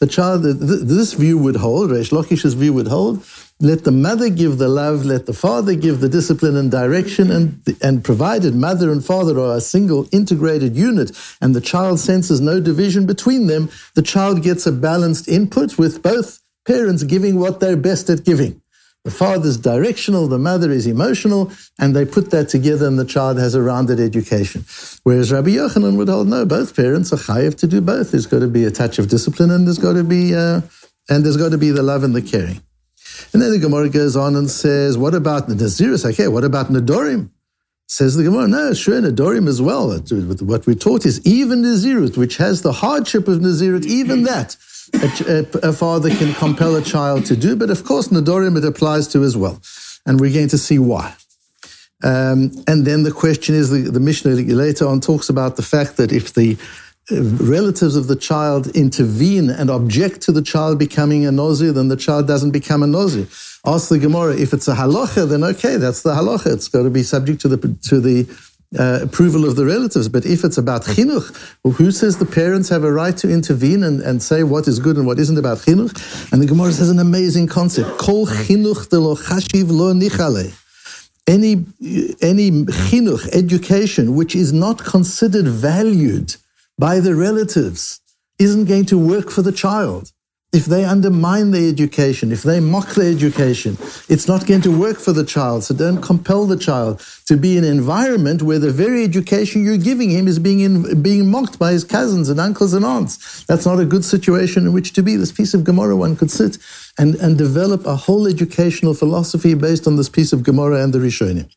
The 0.00 0.06
child, 0.06 0.42
this 0.42 1.12
view 1.12 1.38
would 1.38 1.56
hold, 1.56 1.90
Reish 1.90 2.10
Lakish's 2.10 2.54
view 2.54 2.72
would 2.72 2.86
hold, 2.86 3.24
let 3.60 3.82
the 3.82 3.90
mother 3.90 4.30
give 4.30 4.58
the 4.58 4.68
love, 4.68 5.04
let 5.04 5.26
the 5.26 5.32
father 5.32 5.74
give 5.74 5.98
the 5.98 6.08
discipline 6.08 6.56
and 6.56 6.70
direction, 6.70 7.30
and, 7.30 7.60
and 7.82 8.04
provided 8.04 8.54
mother 8.54 8.92
and 8.92 9.04
father 9.04 9.38
are 9.40 9.56
a 9.56 9.60
single 9.60 10.08
integrated 10.12 10.76
unit 10.76 11.10
and 11.40 11.56
the 11.56 11.60
child 11.60 11.98
senses 11.98 12.40
no 12.40 12.60
division 12.60 13.04
between 13.04 13.48
them, 13.48 13.68
the 13.94 14.02
child 14.02 14.44
gets 14.44 14.64
a 14.66 14.72
balanced 14.72 15.26
input 15.26 15.76
with 15.76 16.02
both 16.02 16.40
parents 16.66 17.02
giving 17.02 17.40
what 17.40 17.58
they're 17.58 17.76
best 17.76 18.08
at 18.08 18.24
giving. 18.24 18.62
The 19.04 19.10
father's 19.10 19.56
directional, 19.56 20.28
the 20.28 20.38
mother 20.38 20.70
is 20.70 20.86
emotional, 20.86 21.50
and 21.80 21.96
they 21.96 22.04
put 22.04 22.30
that 22.30 22.48
together 22.48 22.86
and 22.86 22.98
the 22.98 23.04
child 23.04 23.38
has 23.38 23.54
a 23.54 23.62
rounded 23.62 23.98
education. 23.98 24.64
Whereas 25.02 25.32
Rabbi 25.32 25.50
Yochanan 25.50 25.96
would 25.96 26.08
hold, 26.08 26.28
no, 26.28 26.44
both 26.44 26.76
parents 26.76 27.12
are 27.12 27.16
chayiv 27.16 27.56
to 27.58 27.66
do 27.66 27.80
both. 27.80 28.12
There's 28.12 28.26
got 28.26 28.40
to 28.40 28.48
be 28.48 28.64
a 28.64 28.70
touch 28.70 28.98
of 28.98 29.08
discipline 29.08 29.50
and 29.50 29.66
there's 29.66 29.78
got 29.78 29.94
to 29.94 30.04
be, 30.04 30.34
uh, 30.34 30.60
and 31.08 31.24
there's 31.24 31.36
got 31.36 31.50
to 31.50 31.58
be 31.58 31.70
the 31.70 31.82
love 31.82 32.04
and 32.04 32.14
the 32.14 32.22
caring. 32.22 32.60
And 33.32 33.42
then 33.42 33.50
the 33.50 33.58
Gemara 33.58 33.88
goes 33.88 34.16
on 34.16 34.36
and 34.36 34.50
says, 34.50 34.96
what 34.96 35.14
about 35.14 35.48
Naziris? 35.48 36.04
Okay, 36.12 36.28
what 36.28 36.44
about 36.44 36.68
Nadorim? 36.68 37.30
Says 37.86 38.16
the 38.16 38.24
Gemara, 38.24 38.48
no, 38.48 38.74
sure, 38.74 39.00
Nadorim 39.00 39.48
as 39.48 39.62
well. 39.62 39.98
What 39.98 40.66
we 40.66 40.74
taught 40.74 41.06
is 41.06 41.24
even 41.26 41.62
Nazirut, 41.62 42.18
which 42.18 42.36
has 42.36 42.60
the 42.60 42.72
hardship 42.72 43.28
of 43.28 43.38
Nazirut, 43.38 43.86
even 43.86 44.24
that 44.24 44.56
a, 44.94 45.46
a, 45.64 45.70
a, 45.70 45.72
father 45.72 46.10
can 46.10 46.34
compel 46.34 46.76
a 46.76 46.82
child 46.82 47.24
to 47.26 47.36
do. 47.36 47.56
But 47.56 47.70
of 47.70 47.84
course, 47.84 48.08
Nadorim 48.08 48.56
it 48.58 48.64
applies 48.64 49.08
to 49.08 49.22
as 49.22 49.36
well. 49.36 49.60
And 50.06 50.20
we're 50.20 50.32
going 50.32 50.48
to 50.48 50.58
see 50.58 50.78
why. 50.78 51.14
Um, 52.04 52.52
and 52.66 52.86
then 52.86 53.02
the 53.02 53.10
question 53.10 53.54
is 53.54 53.70
the, 53.70 53.90
the 53.90 54.00
Mishnah 54.00 54.32
later 54.32 54.86
on 54.86 55.00
talks 55.00 55.28
about 55.28 55.56
the 55.56 55.62
fact 55.62 55.96
that 55.96 56.12
if 56.12 56.34
the 56.34 56.56
relatives 57.10 57.96
of 57.96 58.06
the 58.06 58.16
child 58.16 58.68
intervene 58.68 59.50
and 59.50 59.70
object 59.70 60.20
to 60.22 60.32
the 60.32 60.42
child 60.42 60.78
becoming 60.78 61.26
a 61.26 61.30
nozir, 61.30 61.72
then 61.72 61.88
the 61.88 61.96
child 61.96 62.26
doesn't 62.26 62.50
become 62.50 62.82
a 62.82 62.86
nozir. 62.86 63.26
Ask 63.66 63.88
the 63.88 63.98
Gemara 63.98 64.36
if 64.36 64.52
it's 64.52 64.68
a 64.68 64.74
halacha, 64.74 65.28
then 65.28 65.42
okay, 65.42 65.76
that's 65.76 66.02
the 66.02 66.14
halacha. 66.14 66.52
It's 66.52 66.68
got 66.68 66.82
to 66.82 66.90
be 66.90 67.02
subject 67.02 67.40
to 67.42 67.48
the 67.48 67.78
to 67.88 68.00
the 68.00 68.28
uh, 68.78 69.00
approval 69.02 69.46
of 69.46 69.56
the 69.56 69.64
relatives. 69.64 70.08
But 70.08 70.26
if 70.26 70.44
it's 70.44 70.58
about 70.58 70.84
chinuch, 70.84 71.34
who 71.64 71.90
says 71.90 72.18
the 72.18 72.26
parents 72.26 72.68
have 72.68 72.84
a 72.84 72.92
right 72.92 73.16
to 73.16 73.30
intervene 73.30 73.82
and, 73.82 74.02
and 74.02 74.22
say 74.22 74.42
what 74.42 74.68
is 74.68 74.78
good 74.78 74.96
and 74.96 75.06
what 75.06 75.18
isn't 75.18 75.38
about 75.38 75.58
chinuch? 75.58 76.32
And 76.32 76.42
the 76.42 76.46
Gemara 76.46 76.72
says 76.72 76.90
an 76.90 76.98
amazing 76.98 77.46
concept: 77.46 77.98
Kol 77.98 78.26
chinuch 78.26 78.90
de 78.90 79.00
lo 79.00 79.16
chashiv 79.16 79.70
lo 79.70 79.92
nichale 79.94 80.54
any 81.26 81.64
any 82.22 82.50
chinuch 82.50 83.28
education 83.34 84.14
which 84.14 84.34
is 84.34 84.52
not 84.52 84.78
considered 84.78 85.46
valued 85.46 86.36
by 86.78 87.00
the 87.00 87.14
relatives 87.14 88.00
isn't 88.38 88.66
going 88.66 88.86
to 88.86 88.98
work 88.98 89.30
for 89.30 89.42
the 89.42 89.52
child. 89.52 90.12
If 90.50 90.64
they 90.64 90.82
undermine 90.82 91.50
their 91.50 91.68
education, 91.68 92.32
if 92.32 92.42
they 92.42 92.58
mock 92.58 92.94
their 92.94 93.12
education, 93.12 93.76
it's 94.08 94.26
not 94.26 94.46
going 94.46 94.62
to 94.62 94.70
work 94.70 94.96
for 94.96 95.12
the 95.12 95.24
child. 95.24 95.64
So 95.64 95.74
don't 95.74 96.00
compel 96.00 96.46
the 96.46 96.56
child 96.56 97.04
to 97.26 97.36
be 97.36 97.58
in 97.58 97.64
an 97.64 97.70
environment 97.70 98.40
where 98.40 98.58
the 98.58 98.70
very 98.70 99.04
education 99.04 99.62
you're 99.62 99.76
giving 99.76 100.08
him 100.08 100.26
is 100.26 100.38
being 100.38 100.60
in, 100.60 101.02
being 101.02 101.30
mocked 101.30 101.58
by 101.58 101.72
his 101.72 101.84
cousins 101.84 102.30
and 102.30 102.40
uncles 102.40 102.72
and 102.72 102.82
aunts. 102.82 103.44
That's 103.44 103.66
not 103.66 103.78
a 103.78 103.84
good 103.84 104.06
situation 104.06 104.64
in 104.64 104.72
which 104.72 104.94
to 104.94 105.02
be. 105.02 105.16
This 105.16 105.32
piece 105.32 105.52
of 105.52 105.64
Gemara 105.64 105.96
one 105.96 106.16
could 106.16 106.30
sit 106.30 106.56
and, 106.98 107.16
and 107.16 107.36
develop 107.36 107.84
a 107.84 107.96
whole 107.96 108.26
educational 108.26 108.94
philosophy 108.94 109.52
based 109.52 109.86
on 109.86 109.96
this 109.96 110.08
piece 110.08 110.32
of 110.32 110.44
Gemara 110.44 110.82
and 110.82 110.94
the 110.94 110.98
Rishonim. 110.98 111.50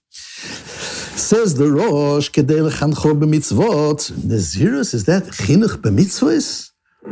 Says 1.15 1.55
the 1.55 1.71
Rosh, 1.71 2.29
Kedei 2.29 2.69
lechancho 2.69 3.13
b'mitzvot. 3.19 4.11
Nazirus, 4.11 4.93
is 4.93 5.05
that 5.05 5.23
chinuch 5.23 5.77
b'mitzvos? 5.77 6.71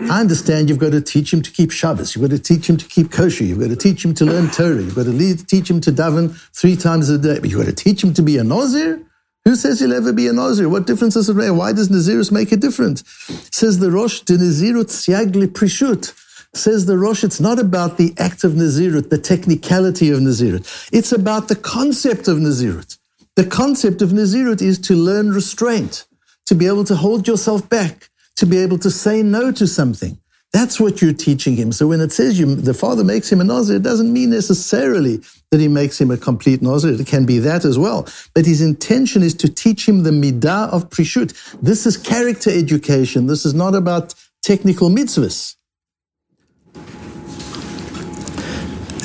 I 0.10 0.22
understand 0.22 0.70
you've 0.70 0.78
got 0.78 0.92
to 0.92 1.02
teach 1.02 1.34
him 1.34 1.42
to 1.42 1.52
keep 1.52 1.72
Shabbos. 1.72 2.16
You've 2.16 2.30
got 2.30 2.36
to 2.36 2.42
teach 2.42 2.70
him 2.70 2.78
to 2.78 2.86
keep 2.86 3.12
kosher. 3.12 3.44
You've 3.44 3.60
got 3.60 3.70
to 3.70 3.76
teach 3.76 4.06
him 4.06 4.14
to 4.16 4.26
learn 4.26 4.50
Torah. 4.52 4.82
You've 4.82 4.96
got 4.96 5.06
to 5.06 5.12
lead, 5.12 5.48
teach 5.48 5.70
him 5.70 5.82
to 5.82 5.92
daven 5.92 6.36
three 6.56 6.76
times 6.76 7.10
a 7.10 7.18
day. 7.18 7.40
But 7.40 7.50
you've 7.50 7.60
got 7.60 7.76
to 7.76 7.76
teach 7.76 8.04
him 8.04 8.14
to 8.14 8.22
be 8.22 8.38
a 8.38 8.44
Nazir? 8.44 9.04
Who 9.46 9.56
says 9.56 9.80
he'll 9.80 9.94
ever 9.94 10.14
be 10.14 10.28
a 10.28 10.34
Nazir? 10.34 10.70
What 10.70 10.86
difference 10.86 11.16
does 11.16 11.28
it 11.28 11.34
make? 11.34 11.52
Why 11.52 11.74
does 11.74 11.90
Nazirus 11.90 12.32
make 12.32 12.52
a 12.52 12.58
difference? 12.58 13.04
Says 13.52 13.80
the 13.80 13.90
Rosh, 13.90 14.22
de 14.22 14.38
Nazirut 14.38 14.90
siagli 14.90 15.48
prishut. 15.48 16.14
Says 16.54 16.86
the 16.86 16.98
Rosh, 16.98 17.24
it's 17.24 17.40
not 17.40 17.58
about 17.58 17.98
the 17.98 18.14
act 18.20 18.44
of 18.44 18.52
Nazirut, 18.52 19.10
the 19.10 19.18
technicality 19.18 20.12
of 20.12 20.20
Nazirut. 20.20 20.90
It's 20.92 21.12
about 21.12 21.48
the 21.48 21.56
concept 21.56 22.28
of 22.28 22.38
Nazirut. 22.38 22.99
The 23.40 23.46
concept 23.46 24.02
of 24.02 24.10
Nazirut 24.10 24.62
is 24.62 24.78
to 24.80 24.96
learn 24.96 25.32
restraint, 25.32 26.06
to 26.48 26.56
be 26.56 26.68
able 26.68 26.84
to 26.84 26.94
hold 26.94 27.26
yourself 27.26 27.70
back, 27.70 28.10
to 28.36 28.46
be 28.46 28.58
able 28.58 28.78
to 28.80 28.92
say 28.92 29.24
no 29.24 29.50
to 29.54 29.66
something. 29.66 30.20
That's 30.52 30.78
what 30.78 31.02
you're 31.02 31.14
teaching 31.14 31.56
him. 31.56 31.72
So 31.72 31.88
when 31.88 32.02
it 32.02 32.12
says 32.12 32.38
you, 32.38 32.54
the 32.54 32.74
father 32.74 33.06
makes 33.06 33.32
him 33.32 33.40
a 33.40 33.46
Nazir, 33.46 33.78
it 33.78 33.82
doesn't 33.82 34.12
mean 34.12 34.32
necessarily 34.32 35.22
that 35.52 35.62
he 35.62 35.70
makes 35.70 36.02
him 36.02 36.12
a 36.12 36.18
complete 36.18 36.62
Nazir. 36.62 37.00
It 37.00 37.08
can 37.08 37.26
be 37.26 37.40
that 37.40 37.64
as 37.64 37.80
well. 37.80 38.06
But 38.36 38.46
his 38.46 38.60
intention 38.62 39.24
is 39.24 39.36
to 39.36 39.48
teach 39.48 39.88
him 39.88 40.04
the 40.04 40.12
midah 40.12 40.68
of 40.74 40.90
prishut. 40.90 41.32
This 41.62 41.86
is 41.86 41.96
character 41.96 42.50
education. 42.50 43.28
This 43.28 43.46
is 43.46 43.54
not 43.54 43.74
about 43.74 44.16
technical 44.44 44.90
mitzvahs. 44.90 45.56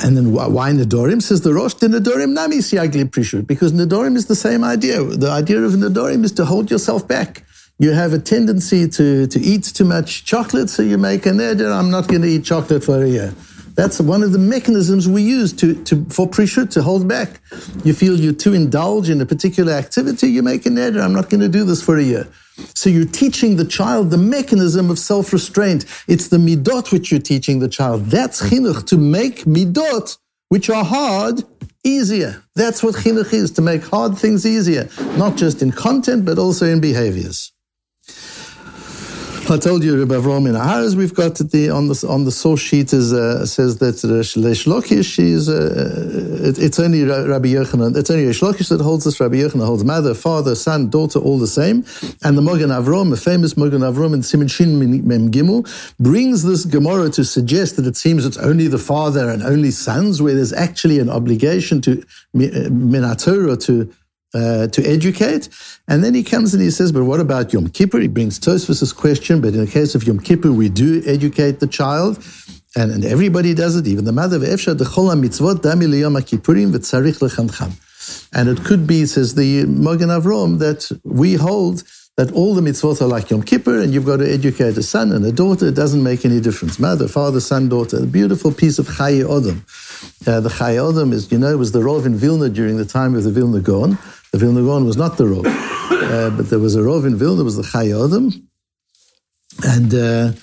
And 0.03 0.17
then 0.17 0.31
why 0.33 0.71
Nadorim? 0.71 1.21
Says 1.21 1.41
the 1.41 1.53
Rosh, 1.53 1.75
the 1.75 1.87
Nadorim 1.87 2.33
nami 2.33 2.57
siagli 2.57 3.05
prishut, 3.05 3.47
because 3.47 3.71
Nadorim 3.71 4.15
is 4.15 4.25
the 4.25 4.35
same 4.35 4.63
idea. 4.63 5.03
The 5.03 5.29
idea 5.29 5.61
of 5.61 5.73
Nadorim 5.73 6.23
is 6.23 6.31
to 6.33 6.45
hold 6.45 6.69
yourself 6.69 7.07
back. 7.07 7.43
You 7.79 7.91
have 7.91 8.13
a 8.13 8.19
tendency 8.19 8.87
to, 8.87 9.27
to 9.27 9.39
eat 9.39 9.63
too 9.63 9.85
much 9.85 10.25
chocolate, 10.25 10.69
so 10.69 10.81
you 10.81 10.97
make 10.97 11.25
a 11.25 11.31
neder, 11.31 11.73
I'm 11.73 11.91
not 11.91 12.07
going 12.07 12.21
to 12.21 12.27
eat 12.27 12.45
chocolate 12.45 12.83
for 12.83 13.03
a 13.03 13.07
year. 13.07 13.33
That's 13.75 13.99
one 13.99 14.23
of 14.23 14.31
the 14.31 14.39
mechanisms 14.39 15.07
we 15.07 15.21
use 15.21 15.51
to, 15.53 15.83
to, 15.83 16.05
for 16.05 16.27
prishut, 16.27 16.71
to 16.71 16.81
hold 16.81 17.07
back. 17.07 17.41
You 17.83 17.93
feel 17.93 18.17
you're 18.19 18.33
too 18.33 18.53
indulge 18.53 19.09
in 19.09 19.19
a 19.19 19.25
particular 19.25 19.73
activity, 19.73 20.27
you 20.27 20.41
make 20.41 20.65
a 20.65 20.69
neder, 20.69 21.03
I'm 21.03 21.13
not 21.13 21.29
going 21.29 21.41
to 21.41 21.49
do 21.49 21.65
this 21.65 21.81
for 21.83 21.97
a 21.97 22.03
year. 22.03 22.27
So 22.73 22.89
you're 22.89 23.05
teaching 23.05 23.57
the 23.57 23.65
child 23.65 24.11
the 24.11 24.17
mechanism 24.17 24.89
of 24.89 24.97
self-restraint. 24.97 25.85
It's 26.07 26.29
the 26.29 26.37
midot 26.37 26.91
which 26.93 27.11
you're 27.11 27.19
teaching 27.19 27.59
the 27.59 27.67
child. 27.67 28.05
That's 28.05 28.41
chinuch, 28.41 28.87
to 28.87 28.97
make 28.97 29.43
midot, 29.43 30.17
which 30.47 30.69
are 30.69 30.85
hard, 30.85 31.43
easier. 31.83 32.43
That's 32.55 32.81
what 32.81 32.95
chinuch 32.95 33.33
is, 33.33 33.51
to 33.51 33.61
make 33.61 33.83
hard 33.83 34.17
things 34.17 34.45
easier, 34.45 34.87
not 35.17 35.35
just 35.35 35.61
in 35.61 35.73
content, 35.73 36.23
but 36.23 36.39
also 36.39 36.65
in 36.65 36.79
behaviors. 36.79 37.51
I 39.47 39.57
told 39.57 39.83
you 39.83 40.01
about 40.01 40.23
Avram 40.23 40.49
in 40.49 40.55
Aharaz. 40.55 40.95
We've 40.95 41.13
got 41.13 41.35
the 41.35 41.69
on 41.69 41.87
the 41.87 42.07
on 42.09 42.25
the 42.25 42.31
source 42.31 42.59
sheet 42.59 42.91
is 42.91 43.13
uh, 43.13 43.45
says 43.45 43.77
that 43.77 43.93
Reish 43.93 44.65
Lakish 44.65 45.19
is 45.19 45.47
uh, 45.47 46.41
it, 46.41 46.57
it's 46.57 46.79
only 46.79 47.03
Rabbi 47.03 47.49
Yochanan. 47.49 47.95
It's 47.95 48.09
only 48.09 48.25
Reish 48.25 48.69
that 48.69 48.81
holds 48.81 49.05
this. 49.05 49.19
Rabbi 49.19 49.35
Yochanan 49.35 49.67
holds 49.67 49.83
mother, 49.83 50.15
father, 50.15 50.55
son, 50.55 50.89
daughter, 50.89 51.19
all 51.19 51.37
the 51.37 51.45
same. 51.45 51.85
And 52.23 52.35
the 52.35 52.41
Mogan 52.41 52.71
Avram, 52.71 53.11
the 53.11 53.17
famous 53.17 53.55
Mogan 53.55 53.81
Avram 53.81 54.15
in 54.15 54.21
Siman 54.21 54.49
Shin 54.49 54.79
Mem 54.79 55.29
Gimel, 55.29 55.63
brings 55.99 56.41
this 56.41 56.65
Gemara 56.65 57.11
to 57.11 57.23
suggest 57.23 57.75
that 57.75 57.85
it 57.85 57.95
seems 57.95 58.25
it's 58.25 58.37
only 58.37 58.67
the 58.67 58.79
father 58.79 59.29
and 59.29 59.43
only 59.43 59.69
sons, 59.69 60.23
where 60.23 60.33
there's 60.33 60.53
actually 60.53 60.97
an 60.97 61.09
obligation 61.09 61.81
to 61.81 62.03
minatora 62.33 63.63
to 63.65 63.93
uh, 64.35 64.67
to 64.67 64.85
educate. 64.85 65.49
And 65.87 66.03
then 66.03 66.13
he 66.13 66.23
comes 66.23 66.53
and 66.53 66.61
he 66.61 66.69
says, 66.69 66.91
but 66.91 67.05
what 67.05 67.19
about 67.19 67.53
Yom 67.53 67.69
Kippur? 67.69 67.99
He 67.99 68.07
brings 68.07 68.39
Tosfos' 68.39 68.95
question, 68.95 69.41
but 69.41 69.53
in 69.53 69.61
the 69.65 69.71
case 69.71 69.95
of 69.95 70.03
Yom 70.03 70.19
Kippur, 70.19 70.51
we 70.51 70.69
do 70.69 71.01
educate 71.05 71.59
the 71.59 71.67
child. 71.67 72.23
And, 72.75 72.91
and 72.91 73.05
everybody 73.05 73.53
does 73.53 73.77
it, 73.77 73.87
even 73.87 74.03
the 74.03 74.11
mother 74.11 74.35
of 74.35 74.43
Efsha, 74.43 74.77
the 74.77 74.83
chola 74.83 75.15
mitzvot, 75.15 75.61
dami 75.61 75.87
liyom 75.87 76.19
kippurim, 76.19 76.73
v'tzarich 76.73 77.19
lechamcham. 77.19 77.71
And 78.33 78.49
it 78.49 78.63
could 78.65 78.85
be, 78.85 79.05
says 79.05 79.35
the 79.35 79.63
Mogen 79.63 80.11
Avrom, 80.11 80.59
that 80.59 80.91
we 81.05 81.35
hold 81.35 81.83
that 82.17 82.31
all 82.31 82.53
the 82.53 82.61
mitzvot 82.61 83.01
are 83.01 83.07
like 83.07 83.29
Yom 83.29 83.43
Kippur, 83.43 83.81
and 83.81 83.93
you've 83.93 84.05
got 84.05 84.17
to 84.17 84.29
educate 84.29 84.77
a 84.77 84.83
son 84.83 85.11
and 85.11 85.25
a 85.25 85.31
daughter. 85.31 85.67
It 85.67 85.75
doesn't 85.75 86.01
make 86.01 86.25
any 86.25 86.39
difference. 86.39 86.79
Mother, 86.79 87.07
father, 87.07 87.41
son, 87.41 87.67
daughter. 87.67 87.97
A 88.03 88.05
beautiful 88.05 88.53
piece 88.53 88.79
of 88.79 88.87
Chaye 88.87 89.23
Odom. 89.23 89.59
Uh, 90.25 90.39
the 90.39 90.49
Chaye 90.49 90.77
Odom 90.77 91.11
is, 91.11 91.29
you 91.31 91.37
know, 91.37 91.57
was 91.57 91.73
the 91.73 91.79
Rov 91.79 92.05
in 92.05 92.15
Vilna 92.15 92.49
during 92.49 92.77
the 92.77 92.85
time 92.85 93.15
of 93.15 93.23
the 93.23 93.31
Vilna 93.31 93.59
Gaon. 93.59 93.97
The 94.35 94.39
Vilna 94.39 94.63
Gaon 94.63 94.83
was 94.83 94.97
not 94.97 95.15
the 95.15 95.23
Rov, 95.23 95.45
uh, 96.11 96.29
but 96.31 96.49
there 96.49 96.59
was 96.59 96.75
a 96.75 96.79
Rov 96.79 97.07
in 97.07 97.15
Vilna, 97.15 97.45
was 97.45 97.55
the 97.55 97.63
Chaye 97.63 97.93
Odom. 97.95 98.43
And, 99.63 99.93
uh, 99.93 100.33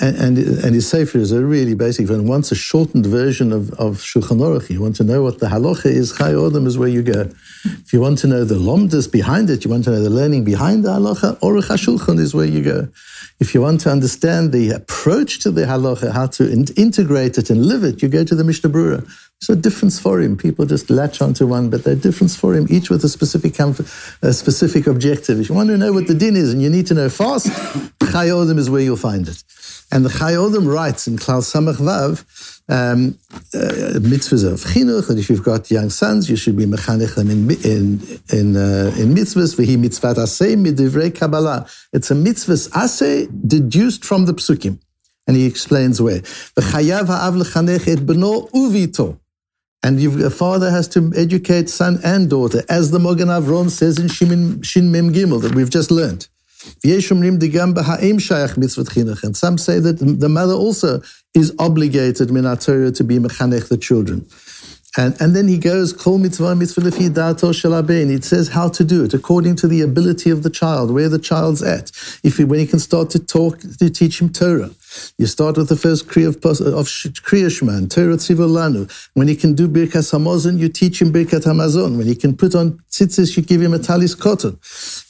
and, 0.00 0.16
and, 0.16 0.38
and 0.38 0.74
his 0.76 0.88
Sefer 0.88 1.18
is 1.18 1.32
a 1.32 1.44
really 1.44 1.74
basic 1.74 2.08
one. 2.08 2.28
Wants 2.28 2.52
a 2.52 2.54
shortened 2.54 3.06
version 3.06 3.52
of, 3.52 3.72
of 3.72 3.96
Shulchan 3.96 4.38
Aruch. 4.38 4.70
You 4.70 4.80
want 4.80 4.94
to 4.94 5.02
know 5.02 5.24
what 5.24 5.40
the 5.40 5.46
halacha 5.46 5.86
is, 5.86 6.18
Chaye 6.18 6.34
Odom 6.34 6.68
is 6.68 6.78
where 6.78 6.86
you 6.86 7.02
go. 7.02 7.28
If 7.64 7.92
you 7.92 8.00
want 8.00 8.18
to 8.18 8.28
know 8.28 8.44
the 8.44 8.54
lomdas 8.54 9.10
behind 9.10 9.50
it, 9.50 9.64
you 9.64 9.72
want 9.72 9.82
to 9.86 9.90
know 9.90 10.02
the 10.04 10.08
learning 10.08 10.44
behind 10.44 10.84
the 10.84 10.90
halacha, 10.90 11.36
Aruch 11.40 11.66
HaShulchan 11.66 12.20
is 12.20 12.32
where 12.32 12.46
you 12.46 12.62
go. 12.62 12.86
If 13.40 13.54
you 13.54 13.60
want 13.60 13.80
to 13.80 13.90
understand 13.90 14.52
the 14.52 14.70
approach 14.70 15.40
to 15.40 15.50
the 15.50 15.62
halacha, 15.62 16.12
how 16.12 16.28
to 16.28 16.48
in- 16.48 16.66
integrate 16.76 17.38
it 17.38 17.50
and 17.50 17.66
live 17.66 17.82
it, 17.82 18.02
you 18.02 18.08
go 18.08 18.22
to 18.22 18.36
the 18.36 18.44
Mishnah 18.44 18.70
Berurah. 18.70 19.10
So 19.42 19.54
different 19.54 19.94
for 19.94 20.20
him. 20.20 20.36
People 20.36 20.66
just 20.66 20.90
latch 20.90 21.22
onto 21.22 21.46
one, 21.46 21.70
but 21.70 21.82
they're 21.82 21.94
different 21.94 22.30
for 22.30 22.54
him, 22.54 22.66
each 22.68 22.90
with 22.90 23.02
a 23.04 23.08
specific 23.08 23.54
comfort, 23.54 23.86
a 24.20 24.34
specific 24.34 24.86
objective. 24.86 25.40
If 25.40 25.48
you 25.48 25.54
want 25.54 25.70
to 25.70 25.78
know 25.78 25.94
what 25.94 26.06
the 26.06 26.14
din 26.14 26.36
is 26.36 26.52
and 26.52 26.60
you 26.60 26.68
need 26.68 26.86
to 26.88 26.94
know 26.94 27.08
fast, 27.08 27.46
Chaye 28.00 28.28
Odom 28.28 28.58
is 28.58 28.68
where 28.68 28.82
you'll 28.82 28.96
find 28.96 29.26
it. 29.26 29.42
And 29.90 30.04
the 30.04 30.10
Chaye 30.10 30.36
Odom 30.36 30.70
writes 30.70 31.08
in 31.08 31.16
Klal 31.16 31.40
Samach 31.40 31.76
Vav, 31.76 32.24
um, 32.68 33.18
uh, 33.54 33.98
mitzvahs 33.98 34.44
of 34.44 34.60
chinuch, 34.60 35.08
that 35.08 35.18
if 35.18 35.30
you've 35.30 35.42
got 35.42 35.70
young 35.70 35.88
sons, 35.88 36.28
you 36.28 36.36
should 36.36 36.56
be 36.56 36.66
mechanech 36.66 37.14
them 37.14 37.30
in 37.30 37.50
in 37.64 38.20
in, 38.30 38.56
uh, 38.56 38.94
in 38.98 39.14
mitzvahs. 39.14 39.56
V'hi 39.56 39.78
mitzvat 39.78 40.16
aseh 40.16 40.54
midivrei 40.54 41.14
Kabbalah. 41.14 41.66
It's 41.94 42.10
a 42.10 42.14
mitzvahs 42.14 42.68
aseh 42.70 43.26
deduced 43.48 44.04
from 44.04 44.26
the 44.26 44.34
psukim, 44.34 44.78
and 45.26 45.36
he 45.36 45.46
explains 45.46 46.00
where. 46.02 46.20
V'chayav 46.20 47.06
ha'av 47.06 47.34
lechanech 47.34 47.88
et 47.88 48.00
beno 48.00 48.50
uvito. 48.50 49.18
And 49.82 49.98
a 50.22 50.30
father 50.30 50.70
has 50.70 50.88
to 50.88 51.10
educate 51.16 51.70
son 51.70 52.00
and 52.04 52.28
daughter, 52.28 52.62
as 52.68 52.90
the 52.90 52.98
Mogan 52.98 53.28
Avron 53.28 53.70
says 53.70 53.98
in 53.98 54.08
Shin, 54.08 54.60
Shin 54.62 54.92
Mem 54.92 55.12
Gimel 55.12 55.40
that 55.40 55.54
we've 55.54 55.70
just 55.70 55.90
learned. 55.90 56.28
And 56.84 57.00
some 59.36 59.58
say 59.58 59.78
that 59.78 59.98
the 59.98 60.28
mother 60.28 60.52
also 60.52 61.00
is 61.34 61.54
obligated 61.58 62.28
minatora 62.28 62.94
to 62.96 63.04
be 63.04 63.18
mechanech 63.18 63.68
the 63.68 63.78
children. 63.78 64.26
And, 64.96 65.14
and 65.20 65.36
then 65.36 65.46
he 65.46 65.56
goes, 65.56 65.92
Kol 65.92 66.18
mitzvah 66.18 66.56
mitzvah 66.56 66.80
lefi 66.80 67.14
dato 67.14 67.50
shelabein. 67.50 68.10
It 68.10 68.24
says 68.24 68.48
how 68.48 68.68
to 68.70 68.82
do 68.82 69.04
it 69.04 69.14
according 69.14 69.56
to 69.56 69.68
the 69.68 69.82
ability 69.82 70.30
of 70.30 70.42
the 70.42 70.50
child, 70.50 70.90
where 70.90 71.08
the 71.08 71.18
child's 71.18 71.62
at. 71.62 71.92
If 72.24 72.38
he, 72.38 72.44
when 72.44 72.58
he 72.58 72.66
can 72.66 72.80
start 72.80 73.10
to 73.10 73.20
talk, 73.20 73.60
to 73.60 73.90
teach 73.90 74.20
him 74.20 74.30
Torah. 74.30 74.70
You 75.18 75.26
start 75.26 75.56
with 75.56 75.68
the 75.68 75.76
first 75.76 76.08
Kriya 76.08 76.28
of, 76.28 76.36
of 76.36 76.86
Kriya 77.22 77.56
Shema, 77.56 77.86
Torah 77.86 78.16
Tzivolanu. 78.16 78.90
When 79.14 79.28
he 79.28 79.36
can 79.36 79.54
do 79.54 79.68
Birkas 79.68 80.12
Hamazon, 80.12 80.58
you 80.58 80.68
teach 80.68 81.00
him 81.00 81.12
Birkat 81.12 81.44
Hamazon. 81.44 81.96
When 81.96 82.08
he 82.08 82.16
can 82.16 82.36
put 82.36 82.56
on 82.56 82.82
tzitzis, 82.90 83.36
you 83.36 83.44
give 83.44 83.62
him 83.62 83.72
a 83.72 83.78
talis 83.78 84.16
katan. 84.16 84.54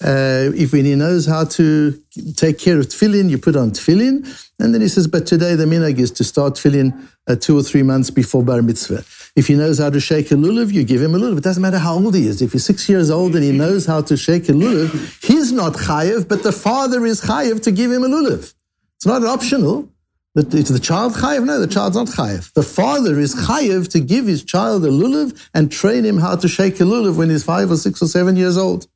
Uh, 0.05 0.55
if 0.55 0.75
when 0.75 0.85
he 0.85 0.95
knows 0.95 1.25
how 1.25 1.45
to 1.45 1.99
take 2.37 2.59
care 2.59 2.79
of 2.79 2.87
tefillin, 2.87 3.31
you 3.31 3.39
put 3.39 3.57
on 3.57 3.71
tefillin. 3.71 4.27
And 4.59 4.75
then 4.75 4.83
he 4.83 4.89
says, 4.89 5.07
but 5.07 5.27
today 5.27 5.55
the 5.55 5.65
minhag 5.65 5.99
is 5.99 6.11
to 6.13 6.25
start 6.25 6.55
tefillin 6.55 7.09
uh, 7.27 7.37
two 7.37 7.59
or 7.59 7.63
three 7.63 7.83
months 7.83 8.11
before 8.11 8.43
bar 8.43 8.61
mitzvah. 8.61 9.03
If 9.37 9.47
he 9.47 9.55
knows 9.55 9.79
how 9.79 9.91
to 9.91 10.01
shake 10.01 10.31
a 10.31 10.35
lulav, 10.35 10.73
you 10.73 10.83
give 10.85 11.01
him 11.01 11.15
a 11.15 11.19
lulav. 11.19 11.39
It 11.39 11.45
doesn't 11.45 11.63
matter 11.63 11.79
how 11.79 11.95
old 11.95 12.15
he 12.15 12.27
is. 12.27 12.43
If 12.43 12.53
he's 12.53 12.65
six 12.65 12.89
years 12.89 13.11
old 13.11 13.35
and 13.35 13.45
he 13.45 13.53
knows 13.53 13.87
how 13.87 14.03
to 14.03 14.17
shake 14.17 14.49
a 14.49 14.53
lulav, 14.53 15.25
he's 15.25 15.53
not 15.53 15.75
chayev, 15.75 16.29
but 16.29 16.43
the 16.43 16.53
father 16.53 17.07
is 17.07 17.21
chayev 17.21 17.63
to 17.63 17.71
give 17.71 17.91
him 17.93 18.03
a 18.03 18.09
lulav. 18.09 18.55
It's 18.97 19.07
not 19.07 19.25
optional. 19.25 19.89
It's 20.37 20.71
the 20.71 20.79
child 20.79 21.15
chayiv? 21.15 21.45
No, 21.45 21.59
the 21.59 21.67
child's 21.67 21.97
not 21.97 22.09
chayiv. 22.09 22.53
The 22.53 22.63
father 22.63 23.19
is 23.19 23.35
chayiv 23.35 23.91
to 23.93 24.01
give 24.01 24.27
his 24.27 24.45
child 24.45 24.85
a 24.85 24.89
lulav 24.89 25.49
and 25.55 25.73
train 25.73 26.05
him 26.05 26.19
how 26.19 26.37
to 26.37 26.49
shake 26.49 26.81
a 26.81 26.85
lulav 26.85 27.17
when 27.17 27.31
he's 27.31 27.45
five 27.45 27.71
or 27.71 27.77
six 27.77 28.03
or 28.03 28.07
seven 28.07 28.37
years 28.37 28.57
old. 28.57 28.87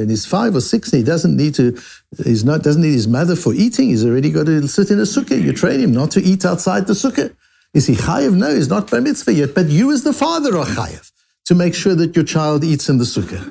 And 0.00 0.10
he's 0.10 0.26
five 0.26 0.54
or 0.54 0.60
six 0.60 0.92
and 0.92 0.98
he 0.98 1.04
doesn't 1.04 1.36
need 1.36 1.54
to, 1.56 1.78
he's 2.24 2.44
not, 2.44 2.62
doesn't 2.62 2.82
need 2.82 2.92
his 2.92 3.08
mother 3.08 3.34
for 3.36 3.52
eating. 3.52 3.88
He's 3.88 4.04
already 4.04 4.30
got 4.30 4.46
to 4.46 4.68
sit 4.68 4.90
in 4.90 4.98
a 4.98 5.02
sukkah. 5.02 5.42
You 5.42 5.52
train 5.52 5.80
him 5.80 5.92
not 5.92 6.10
to 6.12 6.20
eat 6.20 6.44
outside 6.44 6.86
the 6.86 6.92
sukkah. 6.92 7.34
Is 7.74 7.86
he 7.86 7.94
chayiv? 7.94 8.34
No, 8.34 8.54
he's 8.54 8.68
not 8.68 8.90
by 8.90 9.00
mitzvah 9.00 9.32
yet. 9.32 9.54
But 9.54 9.66
you 9.66 9.92
as 9.92 10.04
the 10.04 10.12
father 10.12 10.56
are 10.56 10.66
chayiv 10.66 11.10
to 11.46 11.54
make 11.54 11.74
sure 11.74 11.94
that 11.94 12.14
your 12.14 12.24
child 12.24 12.62
eats 12.64 12.88
in 12.88 12.98
the 12.98 13.04
sukkah. 13.04 13.42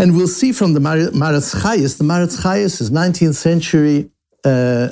And 0.00 0.16
we'll 0.16 0.28
see 0.28 0.52
from 0.52 0.72
the 0.72 0.80
Maratz 0.80 1.54
Chayes, 1.54 1.98
the 1.98 2.04
Maratz 2.04 2.40
Chayes 2.42 2.80
is 2.80 2.90
19th 2.90 3.34
century, 3.34 4.10
uh, 4.44 4.88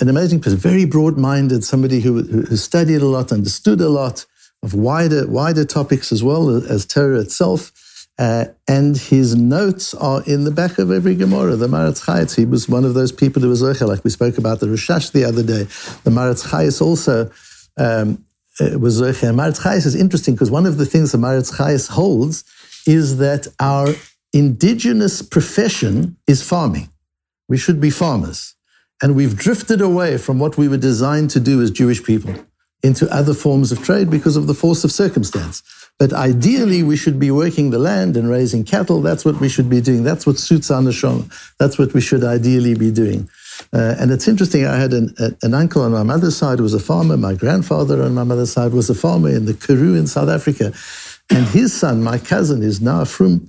an 0.00 0.08
amazing 0.08 0.40
person, 0.40 0.58
very 0.58 0.84
broad-minded, 0.84 1.64
somebody 1.64 2.00
who, 2.00 2.22
who 2.22 2.56
studied 2.56 3.02
a 3.02 3.06
lot, 3.06 3.32
understood 3.32 3.80
a 3.80 3.88
lot 3.88 4.26
of 4.64 4.74
wider, 4.74 5.28
wider 5.28 5.64
topics 5.64 6.10
as 6.10 6.24
well 6.24 6.48
as 6.48 6.86
Torah 6.86 7.20
itself. 7.20 7.70
Uh, 8.16 8.44
and 8.68 8.96
his 8.96 9.34
notes 9.34 9.92
are 9.94 10.22
in 10.24 10.44
the 10.44 10.50
back 10.50 10.78
of 10.78 10.90
every 10.90 11.14
Gemara. 11.16 11.56
The 11.56 11.66
Maratz 11.66 12.04
Chayes, 12.04 12.36
he 12.36 12.46
was 12.46 12.68
one 12.68 12.84
of 12.84 12.94
those 12.94 13.10
people 13.10 13.42
who 13.42 13.48
was 13.48 13.60
Zocher, 13.60 13.88
like 13.88 14.04
we 14.04 14.10
spoke 14.10 14.38
about 14.38 14.60
the 14.60 14.66
Rashash 14.66 15.10
the 15.10 15.24
other 15.24 15.42
day. 15.42 15.64
The 16.04 16.10
Maratz 16.10 16.46
Chayes 16.46 16.80
also 16.80 17.30
um, 17.76 18.24
uh, 18.60 18.78
was 18.78 19.00
Zocher. 19.00 19.34
Maratz 19.34 19.60
Chayes 19.60 19.84
is 19.84 19.96
interesting 19.96 20.34
because 20.34 20.50
one 20.50 20.64
of 20.64 20.78
the 20.78 20.86
things 20.86 21.10
the 21.10 21.18
Maratz 21.18 21.56
Chayes 21.56 21.88
holds 21.90 22.44
is 22.86 23.18
that 23.18 23.48
our 23.58 23.88
indigenous 24.32 25.20
profession 25.20 26.16
is 26.28 26.40
farming. 26.42 26.88
We 27.48 27.58
should 27.58 27.80
be 27.80 27.90
farmers. 27.90 28.54
And 29.02 29.16
we've 29.16 29.36
drifted 29.36 29.80
away 29.80 30.18
from 30.18 30.38
what 30.38 30.56
we 30.56 30.68
were 30.68 30.76
designed 30.76 31.30
to 31.30 31.40
do 31.40 31.60
as 31.60 31.72
Jewish 31.72 32.02
people 32.04 32.34
into 32.84 33.12
other 33.12 33.32
forms 33.32 33.72
of 33.72 33.82
trade 33.82 34.10
because 34.10 34.36
of 34.36 34.46
the 34.46 34.54
force 34.54 34.84
of 34.84 34.92
circumstance. 34.92 35.62
But 35.98 36.12
ideally, 36.12 36.82
we 36.82 36.96
should 36.96 37.18
be 37.18 37.30
working 37.30 37.70
the 37.70 37.78
land 37.78 38.16
and 38.16 38.28
raising 38.28 38.62
cattle. 38.62 39.00
That's 39.00 39.24
what 39.24 39.40
we 39.40 39.48
should 39.48 39.70
be 39.70 39.80
doing. 39.80 40.04
That's 40.04 40.26
what 40.26 40.38
suits 40.38 40.70
our 40.70 40.82
neshama. 40.82 41.24
That's 41.58 41.78
what 41.78 41.94
we 41.94 42.00
should 42.00 42.24
ideally 42.24 42.74
be 42.74 42.90
doing. 42.90 43.28
Uh, 43.72 43.94
and 43.98 44.10
it's 44.10 44.28
interesting, 44.28 44.66
I 44.66 44.76
had 44.76 44.92
an, 44.92 45.14
an, 45.42 45.54
uncle 45.54 45.82
on 45.82 45.92
my 45.92 46.02
mother's 46.02 46.36
side 46.36 46.58
who 46.58 46.64
was 46.64 46.74
a 46.74 46.80
farmer. 46.80 47.16
My 47.16 47.34
grandfather 47.34 48.02
on 48.02 48.12
my 48.12 48.24
mother's 48.24 48.52
side 48.52 48.72
was 48.72 48.90
a 48.90 48.94
farmer 48.94 49.30
in 49.30 49.46
the 49.46 49.54
Karoo 49.54 49.94
in 49.94 50.08
South 50.08 50.28
Africa. 50.28 50.72
And 51.30 51.46
his 51.46 51.72
son, 51.72 52.02
my 52.02 52.18
cousin, 52.18 52.62
is 52.62 52.80
now 52.80 53.00
a 53.00 53.06
frum 53.06 53.48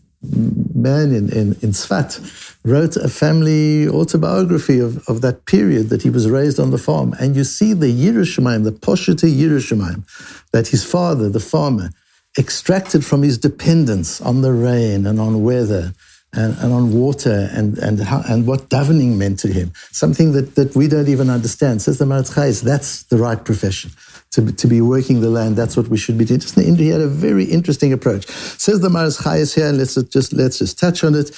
man 0.75 1.11
in, 1.11 1.29
in, 1.31 1.47
in 1.61 1.71
Tzfat 1.71 2.44
wrote 2.65 2.97
a 2.97 3.07
family 3.07 3.87
autobiography 3.87 4.79
of, 4.79 5.07
of 5.07 5.21
that 5.21 5.45
period 5.45 5.89
that 5.89 6.01
he 6.01 6.09
was 6.09 6.29
raised 6.29 6.59
on 6.59 6.71
the 6.71 6.77
farm. 6.77 7.13
And 7.19 7.35
you 7.35 7.43
see 7.43 7.73
the 7.73 7.93
Yerushalayim, 7.93 8.63
the 8.63 8.71
Poshete 8.71 9.31
Yerushalayim, 9.31 10.03
that 10.51 10.69
his 10.69 10.83
father, 10.83 11.29
the 11.29 11.39
farmer, 11.39 11.91
extracted 12.37 13.05
from 13.05 13.21
his 13.21 13.37
dependence 13.37 14.19
on 14.19 14.41
the 14.41 14.51
rain 14.51 15.05
and 15.05 15.19
on 15.19 15.43
weather 15.43 15.93
and, 16.33 16.57
and 16.57 16.73
on 16.73 16.91
water 16.91 17.49
and, 17.53 17.77
and, 17.77 17.99
how, 18.01 18.23
and 18.27 18.47
what 18.47 18.69
davening 18.69 19.15
meant 19.15 19.39
to 19.39 19.47
him. 19.47 19.71
Something 19.91 20.33
that, 20.33 20.55
that 20.55 20.75
we 20.75 20.87
don't 20.87 21.07
even 21.07 21.29
understand. 21.29 21.83
Says 21.83 21.99
the 21.99 22.05
Maratz 22.05 22.61
that's 22.61 23.03
the 23.03 23.17
right 23.17 23.45
profession 23.45 23.91
to, 24.31 24.51
to 24.51 24.67
be 24.67 24.81
working 24.81 25.21
the 25.21 25.29
land. 25.29 25.55
That's 25.55 25.77
what 25.77 25.87
we 25.87 25.97
should 25.97 26.17
be 26.17 26.25
doing. 26.25 26.41
Just 26.41 26.57
in 26.57 26.75
he 26.75 26.89
had 26.89 27.01
a 27.01 27.07
very 27.07 27.45
interesting 27.45 27.93
approach. 27.93 28.27
Says 28.27 28.81
the 28.81 28.89
Maris 28.89 29.17
Chayes 29.21 29.55
here, 29.55 29.67
and 29.67 29.77
let's 29.77 29.95
just 29.95 30.33
let's 30.33 30.59
just 30.59 30.77
touch 30.77 31.03
on 31.03 31.15
it. 31.15 31.31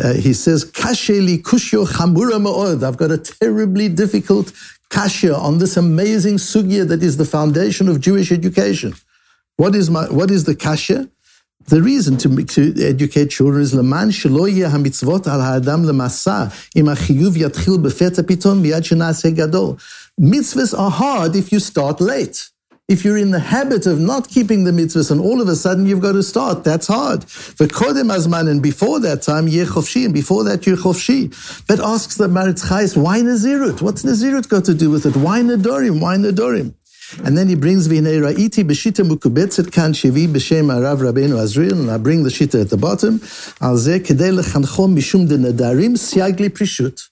Uh, 0.00 0.14
he 0.14 0.32
says, 0.32 0.64
"Kasheli 0.64 1.42
kushyo 1.42 1.86
chamura 1.86 2.40
ma'od." 2.40 2.82
I've 2.84 2.96
got 2.96 3.10
a 3.10 3.18
terribly 3.18 3.88
difficult 3.88 4.52
kasha 4.90 5.34
on 5.36 5.58
this 5.58 5.76
amazing 5.76 6.36
sugya 6.36 6.86
that 6.88 7.02
is 7.02 7.16
the 7.16 7.24
foundation 7.24 7.88
of 7.88 8.00
Jewish 8.00 8.30
education. 8.30 8.94
What 9.56 9.74
is 9.74 9.90
my 9.90 10.04
what 10.06 10.30
is 10.30 10.44
the 10.44 10.54
kasha? 10.54 11.08
The 11.66 11.80
reason 11.80 12.18
to, 12.18 12.44
to 12.44 12.84
educate 12.84 13.30
children 13.30 13.62
is 13.62 13.72
leman 13.72 14.10
shelo 14.10 14.52
yeh 14.54 14.66
hamitzvot 14.66 15.26
al 15.26 15.40
haadam 15.40 15.86
lemasa 15.86 16.52
im 16.76 16.86
achiyuv 16.86 17.32
yatchil 17.36 17.78
befeta 17.78 18.22
piton 18.22 18.62
miyad 18.62 18.82
shenase 18.82 19.34
gadol. 19.34 19.78
Mitzvahs 20.20 20.78
are 20.78 20.92
hard 20.92 21.34
if 21.34 21.50
you 21.50 21.58
start 21.58 22.00
late. 22.00 22.48
If 22.86 23.04
you're 23.04 23.16
in 23.16 23.32
the 23.32 23.40
habit 23.40 23.84
of 23.86 23.98
not 23.98 24.28
keeping 24.28 24.62
the 24.62 24.70
mitzvahs 24.70 25.10
and 25.10 25.20
all 25.20 25.40
of 25.40 25.48
a 25.48 25.56
sudden 25.56 25.86
you've 25.86 26.02
got 26.02 26.12
to 26.12 26.22
start, 26.22 26.62
that's 26.62 26.86
hard. 26.86 27.22
V'kodem 27.22 28.14
azman, 28.14 28.48
and 28.48 28.62
before 28.62 29.00
that 29.00 29.22
time, 29.22 29.48
yeh 29.48 29.64
and 30.04 30.14
before 30.14 30.44
that, 30.44 30.66
you're. 30.66 30.76
But 31.66 31.80
asks 31.80 32.16
the 32.16 32.28
Maritz 32.28 32.64
Chais, 32.68 32.96
why 32.96 33.20
Nazirut? 33.22 33.82
What's 33.82 34.04
Nazirut 34.04 34.48
got 34.48 34.66
to 34.66 34.74
do 34.74 34.88
with 34.90 35.04
it? 35.04 35.16
Why 35.16 35.40
Nadorim? 35.40 36.00
Why 36.00 36.16
Nadorim? 36.16 36.74
And 37.24 37.36
then 37.36 37.48
he 37.48 37.56
brings 37.56 37.88
V'nei 37.88 38.20
Ra'iti 38.20 38.64
b'shita 38.64 39.08
mekubetzet 39.08 39.72
kan 39.72 39.94
shivi 39.94 40.28
b'shem 40.28 40.66
Arav 40.66 40.98
Rabbeinu 40.98 41.42
Azriel, 41.42 41.72
and 41.72 41.90
I 41.90 41.96
bring 41.96 42.22
the 42.22 42.30
shita 42.30 42.60
at 42.60 42.70
the 42.70 42.76
bottom. 42.76 43.14
Al 43.60 43.76
zeh 43.76 43.98
kedei 43.98 44.38
lechanchom 44.38 44.94
mishum 44.94 45.28
de 45.28 45.38
nadarim 45.38 45.96
siagli 45.96 46.50
prishut. 46.50 47.08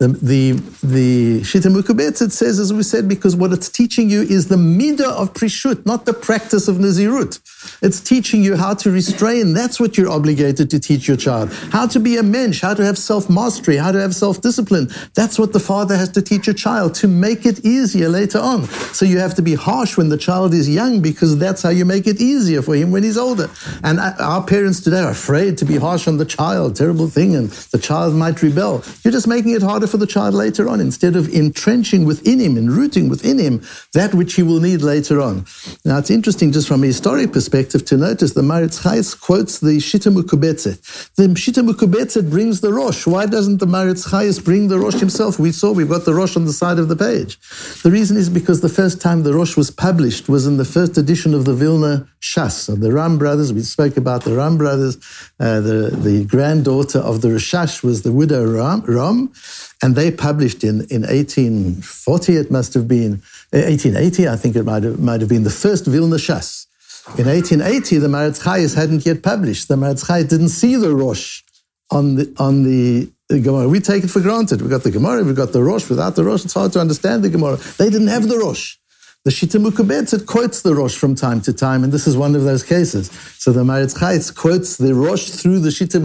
The, 0.00 0.52
the, 0.82 1.40
Shita 1.42 1.70
Mekubetzet 1.70 2.32
says, 2.32 2.58
as 2.58 2.72
we 2.72 2.82
said, 2.82 3.06
because 3.06 3.36
what 3.36 3.52
it's 3.52 3.68
teaching 3.68 4.08
you 4.08 4.22
is 4.22 4.48
the 4.48 4.56
midah 4.56 5.02
of 5.02 5.34
prishut, 5.34 5.84
not 5.84 6.06
the 6.06 6.14
practice 6.14 6.68
of 6.68 6.76
nazirut. 6.76 7.38
It's 7.82 8.00
teaching 8.00 8.42
you 8.42 8.56
how 8.56 8.72
to 8.76 8.90
restrain. 8.90 9.52
That's 9.52 9.78
what 9.78 9.98
you're 9.98 10.10
obligated 10.10 10.70
to 10.70 10.80
teach 10.80 11.06
your 11.06 11.18
child. 11.18 11.52
How 11.70 11.86
to 11.88 12.00
be 12.00 12.16
a 12.16 12.22
mensch, 12.22 12.62
how 12.62 12.72
to 12.72 12.82
have 12.82 12.96
self-mastery, 12.96 13.76
how 13.76 13.92
to 13.92 14.00
have 14.00 14.14
self-discipline. 14.14 14.88
That's 15.14 15.38
what 15.38 15.52
the 15.52 15.60
father 15.60 15.98
has 15.98 16.08
to 16.12 16.22
teach 16.22 16.48
a 16.48 16.54
child 16.54 16.94
to 16.94 17.06
make 17.06 17.44
it 17.44 17.62
easier 17.62 18.08
later 18.08 18.38
on. 18.38 18.68
So 18.94 19.04
you 19.04 19.18
have 19.18 19.34
to 19.34 19.42
be 19.42 19.54
harsh 19.54 19.98
when 19.98 20.08
the 20.08 20.16
child 20.16 20.54
is 20.54 20.66
young 20.66 21.02
because 21.02 21.36
that's 21.36 21.60
how 21.60 21.68
you 21.68 21.84
make 21.84 22.06
it 22.06 22.22
easier 22.22 22.62
for 22.62 22.74
him 22.74 22.90
when 22.90 23.02
he's 23.02 23.18
older. 23.18 23.50
And 23.84 24.00
our 24.00 24.42
parents 24.42 24.80
today 24.80 25.00
are 25.00 25.10
afraid 25.10 25.58
to 25.58 25.66
be 25.66 25.76
harsh 25.76 26.08
on 26.08 26.16
the 26.16 26.24
child, 26.24 26.76
terrible 26.76 27.08
thing, 27.08 27.36
and 27.36 27.50
the 27.50 27.78
child 27.78 28.14
might 28.14 28.40
rebel. 28.40 28.82
You're 29.04 29.12
just 29.12 29.28
making 29.28 29.52
it 29.52 29.60
harder 29.60 29.89
for 29.90 29.96
the 29.96 30.06
child 30.06 30.34
later 30.34 30.68
on 30.68 30.80
instead 30.80 31.16
of 31.16 31.28
entrenching 31.28 32.04
within 32.04 32.38
him 32.38 32.56
and 32.56 32.70
rooting 32.70 33.08
within 33.08 33.38
him 33.38 33.62
that 33.92 34.14
which 34.14 34.34
he 34.34 34.42
will 34.42 34.60
need 34.60 34.82
later 34.82 35.20
on. 35.20 35.44
Now, 35.84 35.98
it's 35.98 36.10
interesting 36.10 36.52
just 36.52 36.68
from 36.68 36.82
a 36.82 36.86
historic 36.86 37.32
perspective 37.32 37.84
to 37.86 37.96
notice 37.96 38.34
the 38.34 38.42
Maritz 38.42 38.82
Chayes 38.82 39.18
quotes 39.18 39.58
the 39.58 39.78
Shita 39.78 40.14
Mekubetzet. 40.14 41.14
The 41.16 41.24
Shita 41.28 41.68
Mekubetzet 41.68 42.30
brings 42.30 42.60
the 42.60 42.72
Rosh. 42.72 43.06
Why 43.06 43.26
doesn't 43.26 43.58
the 43.58 43.66
Maritz 43.66 44.08
Chayes 44.08 44.42
bring 44.42 44.68
the 44.68 44.78
Rosh 44.78 45.00
himself? 45.00 45.38
We 45.38 45.52
saw 45.52 45.72
we've 45.72 45.88
got 45.88 46.04
the 46.04 46.14
Rosh 46.14 46.36
on 46.36 46.44
the 46.44 46.52
side 46.52 46.78
of 46.78 46.88
the 46.88 46.96
page. 46.96 47.38
The 47.82 47.90
reason 47.90 48.16
is 48.16 48.28
because 48.28 48.60
the 48.60 48.68
first 48.68 49.00
time 49.00 49.22
the 49.22 49.34
Rosh 49.34 49.56
was 49.56 49.70
published 49.70 50.28
was 50.28 50.46
in 50.46 50.56
the 50.56 50.64
first 50.64 50.96
edition 50.96 51.34
of 51.34 51.44
the 51.44 51.54
Vilna 51.54 52.08
Shas, 52.20 52.68
of 52.68 52.80
the 52.80 52.88
Romm 52.88 53.18
brothers. 53.18 53.52
We 53.52 53.62
spoke 53.62 53.96
about 53.96 54.24
the 54.24 54.32
Romm 54.32 54.58
brothers. 54.58 54.96
Uh, 55.38 55.60
the, 55.60 55.90
the 55.90 56.24
granddaughter 56.24 56.98
of 56.98 57.22
the 57.22 57.28
Rashash 57.28 57.82
was 57.82 58.02
the 58.02 58.12
widow 58.12 58.44
Romm, 58.46 58.82
Romm 58.86 59.30
and 59.82 59.96
they 59.96 60.10
published 60.10 60.62
in, 60.62 60.86
in 60.90 61.02
1840, 61.02 62.36
it 62.36 62.50
must 62.50 62.74
have 62.74 62.86
been, 62.86 63.22
1880, 63.52 64.28
I 64.28 64.36
think 64.36 64.56
it 64.56 64.64
might 64.64 64.82
have, 64.82 64.98
might 64.98 65.20
have 65.20 65.30
been 65.30 65.44
the 65.44 65.50
first 65.50 65.86
Vilna 65.86 66.16
Shas. 66.16 66.66
In 67.18 67.26
1880, 67.26 67.98
the 67.98 68.08
Maritz 68.08 68.40
Chayes 68.40 68.74
hadn't 68.74 69.06
yet 69.06 69.22
published. 69.22 69.68
The 69.68 69.76
Maritz 69.76 70.04
Chayes 70.04 70.28
didn't 70.28 70.50
see 70.50 70.76
the 70.76 70.94
Rosh 70.94 71.42
on 71.90 72.16
the, 72.16 72.32
on 72.38 72.62
the 72.62 73.10
Gemara. 73.28 73.68
We 73.68 73.80
take 73.80 74.04
it 74.04 74.10
for 74.10 74.20
granted. 74.20 74.60
We've 74.60 74.70
got 74.70 74.82
the 74.82 74.90
Gemara, 74.90 75.24
we've 75.24 75.34
got 75.34 75.52
the 75.52 75.62
Rosh. 75.62 75.88
Without 75.88 76.14
the 76.14 76.24
Rosh, 76.24 76.44
it's 76.44 76.54
hard 76.54 76.72
to 76.72 76.80
understand 76.80 77.24
the 77.24 77.30
Gemara. 77.30 77.56
They 77.78 77.88
didn't 77.88 78.08
have 78.08 78.28
the 78.28 78.38
Rosh. 78.38 78.76
The 79.22 79.30
Shita 79.30 79.62
Mekubetzet 79.62 80.24
quotes 80.24 80.62
the 80.62 80.74
Rosh 80.74 80.96
from 80.96 81.14
time 81.14 81.42
to 81.42 81.52
time, 81.52 81.84
and 81.84 81.92
this 81.92 82.06
is 82.06 82.16
one 82.16 82.34
of 82.34 82.44
those 82.44 82.62
cases. 82.62 83.10
So 83.36 83.52
the 83.52 83.62
Maritz 83.62 83.92
Chayes 83.92 84.34
quotes 84.34 84.78
the 84.78 84.94
Rosh 84.94 85.28
through 85.28 85.58
the 85.58 85.68
Shita 85.68 86.00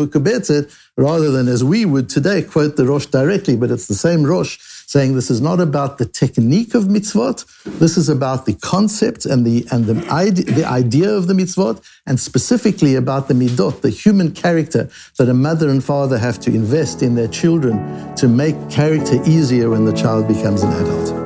rather 0.97 1.31
than 1.31 1.47
as 1.47 1.63
we 1.63 1.85
would 1.85 2.09
today 2.09 2.41
quote 2.41 2.75
the 2.75 2.85
Rosh 2.85 3.05
directly, 3.05 3.55
but 3.55 3.71
it's 3.71 3.87
the 3.87 3.95
same 3.95 4.25
Rosh 4.25 4.59
saying 4.85 5.15
this 5.15 5.31
is 5.31 5.39
not 5.39 5.61
about 5.61 5.97
the 5.97 6.05
technique 6.05 6.75
of 6.75 6.85
mitzvot, 6.85 7.45
this 7.79 7.95
is 7.95 8.09
about 8.09 8.45
the 8.45 8.53
concept 8.55 9.25
and 9.25 9.45
the 9.45 9.65
and 9.71 9.85
the 9.85 9.93
the 9.93 10.65
idea 10.65 11.09
of 11.09 11.27
the 11.27 11.33
mitzvot, 11.33 11.81
and 12.05 12.19
specifically 12.19 12.95
about 12.95 13.29
the 13.29 13.33
midot, 13.33 13.79
the 13.79 13.89
human 13.89 14.33
character 14.33 14.89
that 15.17 15.29
a 15.29 15.33
mother 15.33 15.69
and 15.69 15.85
father 15.85 16.17
have 16.17 16.37
to 16.37 16.49
invest 16.49 17.01
in 17.01 17.15
their 17.15 17.29
children 17.29 18.13
to 18.15 18.27
make 18.27 18.57
character 18.69 19.23
easier 19.25 19.69
when 19.69 19.85
the 19.85 19.93
child 19.93 20.27
becomes 20.27 20.63
an 20.63 20.73
adult. 20.73 21.24